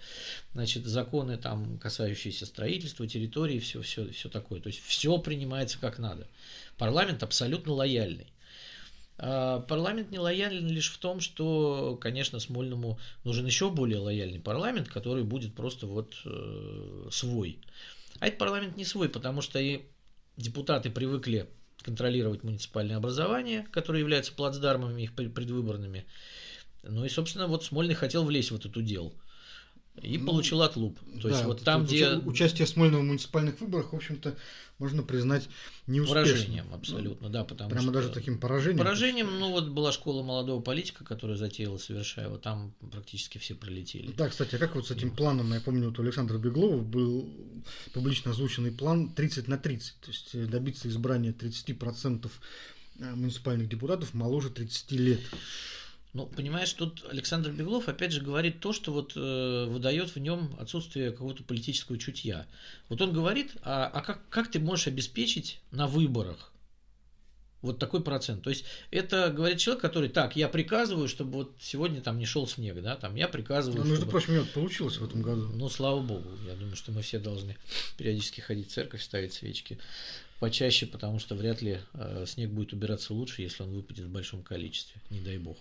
[0.53, 4.62] значит, законы там касающиеся строительства, территории, все, все, все такое.
[4.62, 6.28] То есть все принимается как надо.
[6.78, 8.28] Парламент абсолютно лояльный.
[9.24, 14.88] А парламент не лоялен лишь в том, что, конечно, Смольному нужен еще более лояльный парламент,
[14.88, 17.59] который будет просто вот э, свой.
[18.20, 19.82] А этот парламент не свой, потому что и
[20.38, 21.47] депутаты привыкли
[21.84, 26.05] контролировать муниципальное образование, которое является плацдармами их предвыборными.
[26.84, 29.13] Ну и, собственно, вот Смольный хотел влезть в этот удел.
[30.01, 30.97] И ну, получил отлуп.
[31.21, 32.15] То да, есть вот там, где...
[32.15, 34.35] Участие Смольного в муниципальных выборах, в общем-то,
[34.79, 35.47] можно признать
[35.85, 36.25] неуспешным.
[36.25, 37.43] Поражением, абсолютно, да.
[37.43, 37.91] Потому Прямо что...
[37.91, 38.79] даже таким поражением.
[38.79, 44.11] Поражением, ну вот была школа молодого политика, которая затеяла Совершаева, там практически все пролетели.
[44.13, 47.29] Да, кстати, а как вот с этим планом, я помню, вот у Александра Беглова был
[47.93, 52.31] публично озвученный план 30 на 30, то есть э, добиться избрания 30%
[52.99, 55.19] э, муниципальных депутатов моложе 30 лет.
[56.14, 60.53] Ну, понимаешь, тут Александр Беглов опять же говорит то, что вот э, выдает в нем
[60.59, 62.47] отсутствие какого-то политического чутья.
[62.89, 66.50] Вот он говорит, а, а как, как ты можешь обеспечить на выборах
[67.62, 68.43] вот такой процент.
[68.43, 72.47] То есть это говорит человек, который так, я приказываю, чтобы вот сегодня там не шел
[72.47, 73.84] снег, да, там я приказываю.
[73.84, 74.12] Ну, между чтобы...
[74.12, 75.49] прочим, вот получилось в этом году.
[75.53, 77.57] Ну, слава богу, я думаю, что мы все должны
[77.97, 79.78] периодически ходить в церковь, ставить свечки
[80.41, 84.41] почаще, потому что вряд ли э, снег будет убираться лучше, если он выпадет в большом
[84.41, 85.55] количестве, не дай бог.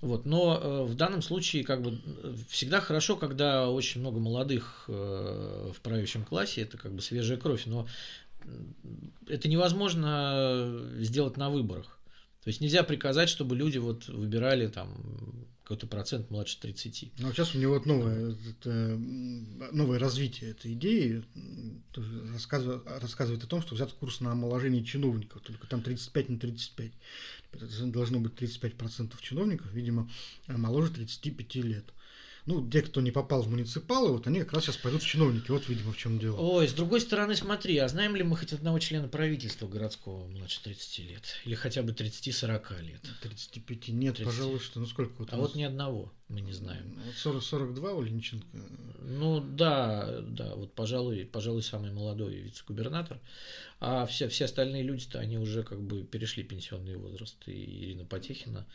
[0.00, 1.98] Вот, но э, в данном случае как бы
[2.48, 7.66] всегда хорошо, когда очень много молодых э, в правящем классе, это как бы свежая кровь,
[7.66, 7.88] но
[9.28, 11.98] это невозможно сделать на выборах.
[12.42, 17.12] То есть нельзя приказать, чтобы люди вот выбирали там какой-то процент младше 30.
[17.18, 18.70] Ну, сейчас у него вот новое, это,
[19.72, 21.24] новое развитие этой идеи
[22.32, 26.92] рассказывает, рассказывает о том, что взят курс на омоложение чиновников, только там 35 на 35.
[27.52, 30.10] Это должно быть 35% чиновников, видимо,
[30.48, 31.86] моложе 35 лет
[32.46, 35.50] ну, те, кто не попал в муниципалы, вот они как раз сейчас пойдут в чиновники.
[35.50, 36.36] Вот, видимо, в чем дело.
[36.36, 40.62] Ой, с другой стороны, смотри, а знаем ли мы хоть одного члена правительства городского младше
[40.62, 41.22] 30 лет?
[41.46, 43.00] Или хотя бы 30-40 лет?
[43.22, 44.24] 35 нет, 30.
[44.24, 44.80] пожалуй, что.
[44.80, 46.98] Ну, сколько вот А вот ни одного мы не знаем.
[47.04, 48.46] Вот 40, 42 у Ленченко?
[49.00, 53.20] Ну, да, да, вот, пожалуй, пожалуй, самый молодой вице-губернатор.
[53.80, 57.36] А все, все остальные люди-то, они уже как бы перешли пенсионный возраст.
[57.46, 58.66] И Ирина Потехина.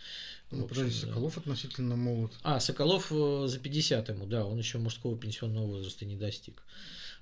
[0.51, 1.41] Ну, подожди, Соколов да.
[1.41, 2.31] относительно молод.
[2.43, 6.61] А, Соколов э, за 50 ему, да, он еще мужского пенсионного возраста не достиг.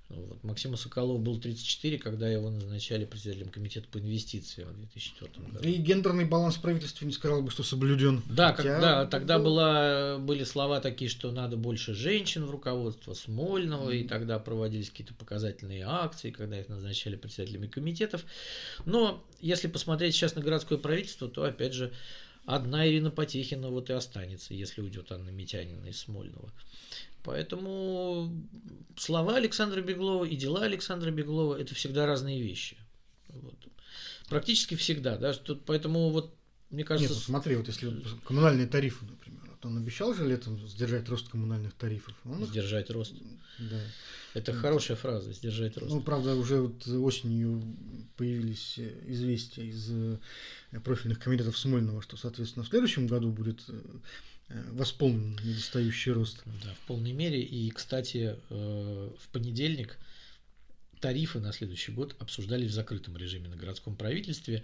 [0.10, 0.41] Вот.
[0.43, 5.68] Максиму Соколову был 34, когда его назначали председателем комитета по инвестициям в 2004 году.
[5.68, 8.24] И гендерный баланс в правительстве не сказал бы, что соблюден.
[8.30, 8.74] Да, Хотя...
[8.74, 13.97] когда, тогда была, были слова такие, что надо больше женщин в руководство Смольного, mm.
[13.97, 18.24] и тогда проводились какие-то показательные акции, когда их назначали председателями комитетов.
[18.86, 21.91] Но если посмотреть сейчас на городское правительство, то опять же
[22.48, 26.52] одна Ирина Потехина вот и останется, если уйдет Анна Митянина из Смольного.
[27.24, 28.34] Поэтому
[28.95, 32.78] слова Александра Беглова и дела Александра Беглова– это всегда разные вещи.
[33.28, 33.56] Вот.
[34.30, 35.18] Практически всегда.
[35.18, 36.34] Да, что, поэтому вот,
[36.70, 37.10] мне кажется…
[37.14, 37.93] Нет, ну, смотри, вот если
[38.24, 42.16] коммунальные тарифы, например, вот он обещал же летом сдержать рост коммунальных тарифов.
[42.26, 42.45] Он...
[42.45, 43.14] Сдержать рост.
[43.60, 43.80] Да.
[44.34, 44.62] Это вот.
[44.62, 45.91] хорошая фраза, сдержать рост.
[45.91, 47.62] Ну, правда, уже вот осенью
[48.18, 48.78] появились
[49.08, 50.18] известия из э,
[50.84, 56.43] профильных комитетов Смольного, что, соответственно, в следующем году будет э, восполнен недостающий рост.
[56.64, 57.41] Да, в полной мере.
[57.41, 59.97] И, кстати, э, в понедельник
[60.99, 64.64] тарифы на следующий год обсуждались в закрытом режиме на городском правительстве.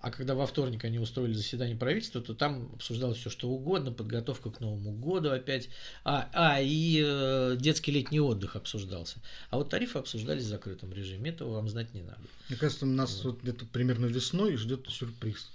[0.00, 4.50] А когда во вторник они устроили заседание правительства, то там обсуждалось все что угодно, подготовка
[4.50, 5.68] к Новому году опять.
[6.04, 9.18] А, а и э, детский летний отдых обсуждался.
[9.50, 11.30] А вот тарифы обсуждались в закрытом режиме.
[11.30, 12.20] Этого вам знать не надо.
[12.48, 15.50] Мне кажется, нас вот, вот где-то примерно весной ждет сюрприз.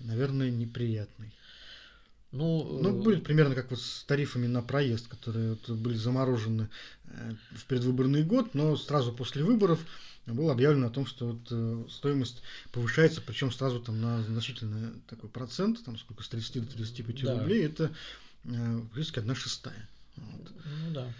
[0.00, 1.30] Наверное, неприятный.
[2.32, 6.68] Ну, ну, будет примерно как вот с тарифами на проезд, которые вот были заморожены
[7.52, 9.78] в предвыборный год, но сразу после выборов
[10.32, 15.28] было объявлено о том, что вот, э, стоимость повышается, причем сразу там на значительный такой
[15.28, 17.38] процент, там сколько, с 30 до 35 да.
[17.38, 17.92] рублей, это
[18.44, 19.88] э, практически одна шестая.
[20.16, 20.50] Вот.
[20.64, 21.12] Ну да.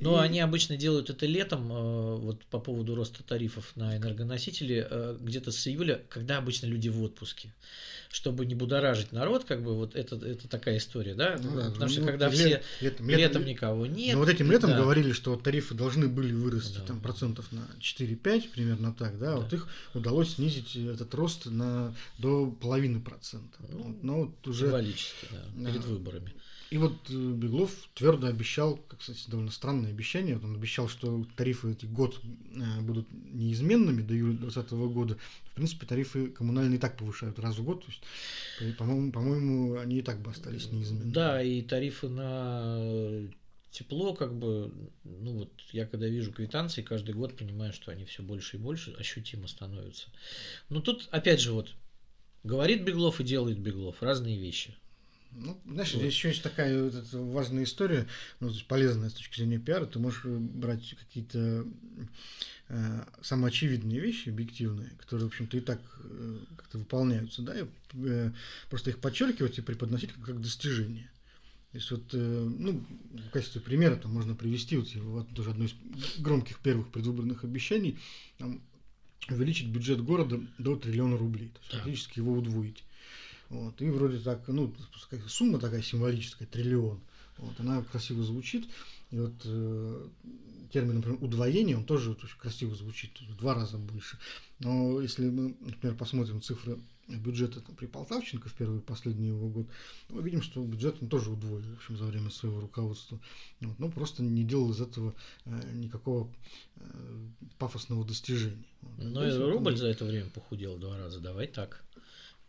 [0.00, 0.26] Но и...
[0.26, 5.52] они обычно делают это летом, э, вот по поводу роста тарифов на энергоносители, э, где-то
[5.52, 7.52] с июля, когда обычно люди в отпуске.
[8.10, 11.38] Чтобы не будоражить народ, как бы вот это, это такая история, да?
[11.40, 14.14] Ну, Потому ну, что когда лет, все летом, летом, летом никого нет.
[14.14, 14.78] Ну вот этим летом да.
[14.78, 16.86] говорили, что тарифы должны были вырасти да.
[16.86, 19.30] там процентов на 4-5, примерно так, да?
[19.30, 23.58] да, вот их удалось снизить этот рост на до половины процента.
[23.68, 26.32] Ну, Но вот уже символически, да, перед выборами.
[26.70, 31.26] И вот э, Беглов твердо обещал, как, кстати, довольно странное обещание, вот он обещал, что
[31.36, 32.20] тарифы эти год
[32.54, 35.18] э, будут неизменными до июля 2020 года.
[35.50, 39.98] В принципе, тарифы коммунальные и так повышают раз в год, то есть, по-моему, по-моему, они
[39.98, 41.10] и так бы остались неизменными.
[41.10, 43.28] Да, и тарифы на
[43.72, 48.22] тепло, как бы, ну вот я когда вижу квитанции, каждый год понимаю, что они все
[48.22, 50.08] больше и больше ощутимо становятся.
[50.68, 51.72] Но тут, опять же, вот,
[52.44, 54.76] говорит Беглов и делает Беглов, разные вещи.
[55.32, 56.00] Ну, знаешь, вот.
[56.00, 58.06] здесь еще есть такая вот важная история,
[58.40, 59.86] ну, полезная с точки зрения пиара.
[59.86, 61.66] Ты можешь брать какие-то
[62.68, 67.64] э, самоочевидные вещи, объективные, которые, в общем-то, и так э, как-то выполняются, да, и
[67.94, 68.32] э,
[68.68, 71.10] просто их подчеркивать и преподносить как, как достижение.
[71.72, 75.66] То есть вот, э, ну, в качестве примера там можно привести вот, вот тоже одно
[75.66, 75.74] из
[76.18, 77.98] громких первых предвыборных обещаний,
[78.38, 78.60] там,
[79.28, 82.82] увеличить бюджет города до триллиона рублей, то есть фактически его удвоить.
[83.50, 84.72] Вот, и вроде так, ну,
[85.26, 87.00] сумма такая символическая, триллион.
[87.38, 88.68] Вот, она красиво звучит.
[89.10, 90.08] И вот э,
[90.72, 94.18] термин, например, удвоение, он тоже вот, очень красиво звучит, в два раза больше.
[94.60, 96.78] Но если мы, например, посмотрим цифры
[97.08, 99.66] бюджета там, при Полтавченко в первый и последний его год,
[100.10, 103.18] мы видим, что бюджет он тоже удвоил, в общем, за время своего руководства.
[103.60, 106.32] Вот, но просто не делал из этого э, никакого
[106.76, 107.28] э,
[107.58, 108.64] пафосного достижения.
[108.82, 108.98] Вот.
[108.98, 109.80] Но и рубль это...
[109.80, 111.82] за это время похудел два раза, давай так.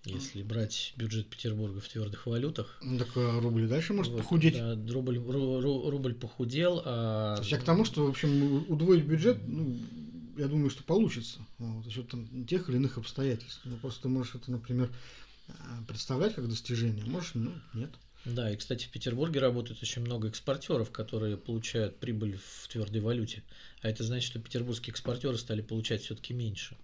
[0.03, 2.79] Если брать бюджет Петербурга в твердых валютах.
[2.81, 4.55] Ну, так а рубль дальше может вот, похудеть.
[4.55, 6.81] Да, рубль, ру, рубль похудел.
[6.83, 7.35] А...
[7.35, 9.77] То есть, а к тому, что, в общем, удвоить бюджет, ну,
[10.37, 11.39] я думаю, что получится.
[11.59, 13.61] Вот, за счет там, тех или иных обстоятельств.
[13.63, 14.91] Ну, просто ты можешь это, например,
[15.47, 17.91] а, представлять как достижение, можешь, ну, нет.
[18.25, 23.43] Да, и, кстати, в Петербурге работает очень много экспортеров, которые получают прибыль в твердой валюте.
[23.81, 26.77] А это значит, что петербургские экспортеры стали получать все-таки меньше.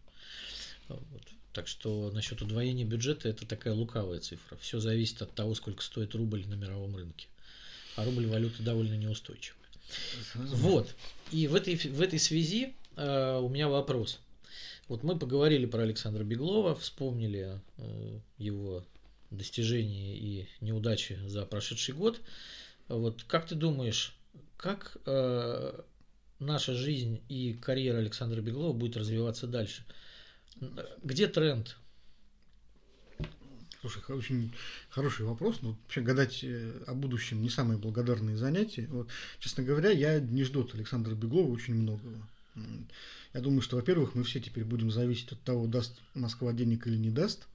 [0.88, 1.24] Вот.
[1.58, 4.58] Так что насчет удвоения бюджета это такая лукавая цифра.
[4.58, 7.30] Все зависит от того, сколько стоит рубль на мировом рынке.
[7.96, 9.66] А рубль валюта довольно неустойчивая.
[10.36, 10.94] Вот.
[11.32, 14.20] И в этой, в этой связи э, у меня вопрос.
[14.88, 18.86] Вот мы поговорили про Александра Беглова, вспомнили э, его
[19.32, 22.22] достижения и неудачи за прошедший год.
[22.88, 24.16] Вот как ты думаешь,
[24.58, 25.82] как э,
[26.38, 29.84] наша жизнь и карьера Александра Беглова будет развиваться дальше?
[31.04, 31.78] Где тренд?
[33.82, 34.54] Слушай, очень
[34.90, 35.62] хороший вопрос.
[35.62, 38.88] Но вообще гадать э, о будущем не самые благодарные занятия.
[38.88, 42.28] Вот, честно говоря, я не жду от Александра Беглова очень многого.
[43.34, 46.98] Я думаю, что, во-первых, мы все теперь будем зависеть от того, даст Москва денег или
[46.98, 47.48] не даст,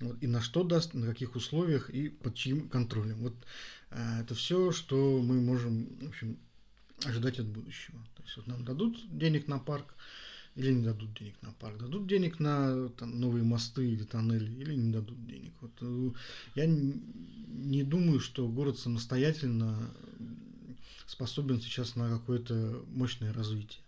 [0.00, 3.18] вот, и на что даст, на каких условиях и под чьим контролем.
[3.18, 3.34] Вот
[3.90, 6.38] э, это все, что мы можем, в общем,
[7.04, 7.98] ожидать от будущего.
[8.16, 9.94] То есть вот нам дадут денег на парк,
[10.56, 14.74] или не дадут денег на парк, дадут денег на там, новые мосты или тоннели, или
[14.74, 15.52] не дадут денег.
[15.60, 16.10] Вот, э,
[16.54, 19.90] я не думаю, что город самостоятельно
[21.06, 23.80] способен сейчас на какое-то мощное развитие.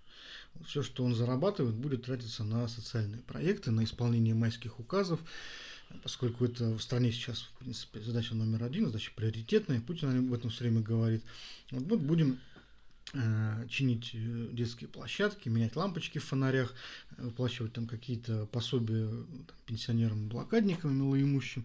[0.67, 5.21] Все, что он зарабатывает, будет тратиться на социальные проекты, на исполнение майских указов,
[6.03, 10.51] поскольку это в стране сейчас, в принципе, задача номер один, задача приоритетная, Путин об этом
[10.51, 11.23] все время говорит.
[11.71, 12.39] Вот, вот будем
[13.69, 16.75] чинить э, детские площадки, менять лампочки в фонарях,
[17.17, 19.27] выплачивать там какие-то пособия там,
[19.67, 21.65] пенсионерам, блокадникам, малоимущим.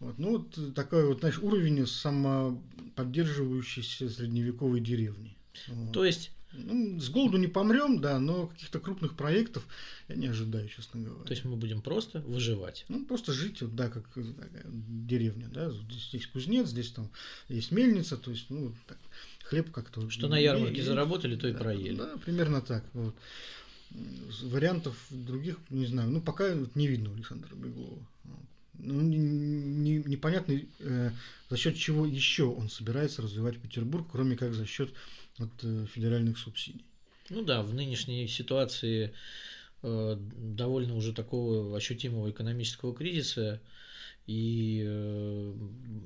[0.00, 0.18] Вот.
[0.18, 5.36] Ну, вот такой вот, знаешь, уровень самоподдерживающейся средневековой деревни.
[5.68, 5.92] Вот.
[5.92, 9.66] То есть ну, с голоду не помрем, да, но каких-то крупных проектов
[10.08, 11.24] я не ожидаю, честно говоря.
[11.24, 12.84] То есть мы будем просто выживать.
[12.88, 15.70] Ну, просто жить, вот, да, как такая деревня, да.
[15.70, 17.10] Здесь есть кузнец, здесь там
[17.48, 18.98] есть мельница, то есть, ну, так,
[19.44, 20.08] хлеб как-то.
[20.10, 21.96] Что на ярмарке и, заработали, то и да, проели.
[21.96, 22.84] Да, примерно так.
[22.92, 23.14] Вот.
[24.42, 26.10] Вариантов других не знаю.
[26.10, 28.04] Ну, пока не видно у Александра Беглова.
[28.76, 31.10] Ну, не, непонятно, э,
[31.48, 34.92] за счет чего еще он собирается развивать Петербург, кроме как за счет
[35.38, 36.84] вот, э, федеральных субсидий.
[37.30, 39.12] Ну да, в нынешней ситуации
[39.82, 43.60] э, довольно уже такого ощутимого экономического кризиса
[44.26, 45.54] и э,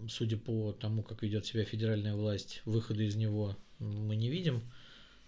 [0.08, 4.62] судя по тому, как ведет себя федеральная власть, выхода из него мы не видим,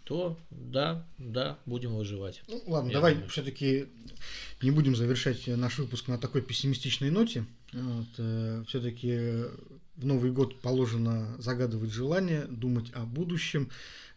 [0.05, 2.43] то да, да, будем выживать.
[2.49, 3.87] Ну, ладно, давай все-таки
[4.61, 7.45] не будем завершать наш выпуск на такой пессимистичной ноте.
[7.73, 9.45] Вот, все-таки
[10.01, 13.69] в Новый год положено загадывать желание, думать о будущем,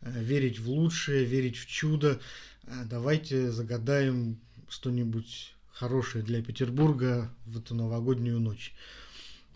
[0.01, 2.21] э, верить в лучшее, верить в чудо.
[2.63, 8.73] Э, давайте загадаем что-нибудь хорошее для Петербурга в эту новогоднюю ночь.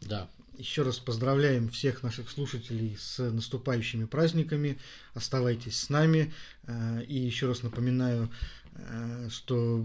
[0.02, 0.28] Да.
[0.58, 4.78] Еще раз поздравляем всех наших слушателей с наступающими праздниками.
[5.14, 6.34] Оставайтесь с нами.
[6.64, 8.30] Э, и еще раз напоминаю,
[9.30, 9.84] что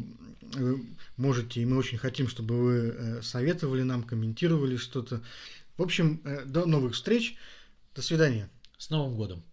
[0.53, 0.85] вы
[1.17, 5.23] можете, и мы очень хотим, чтобы вы советовали нам, комментировали что-то.
[5.77, 7.37] В общем, до новых встреч.
[7.95, 8.51] До свидания.
[8.79, 9.45] С Новым годом.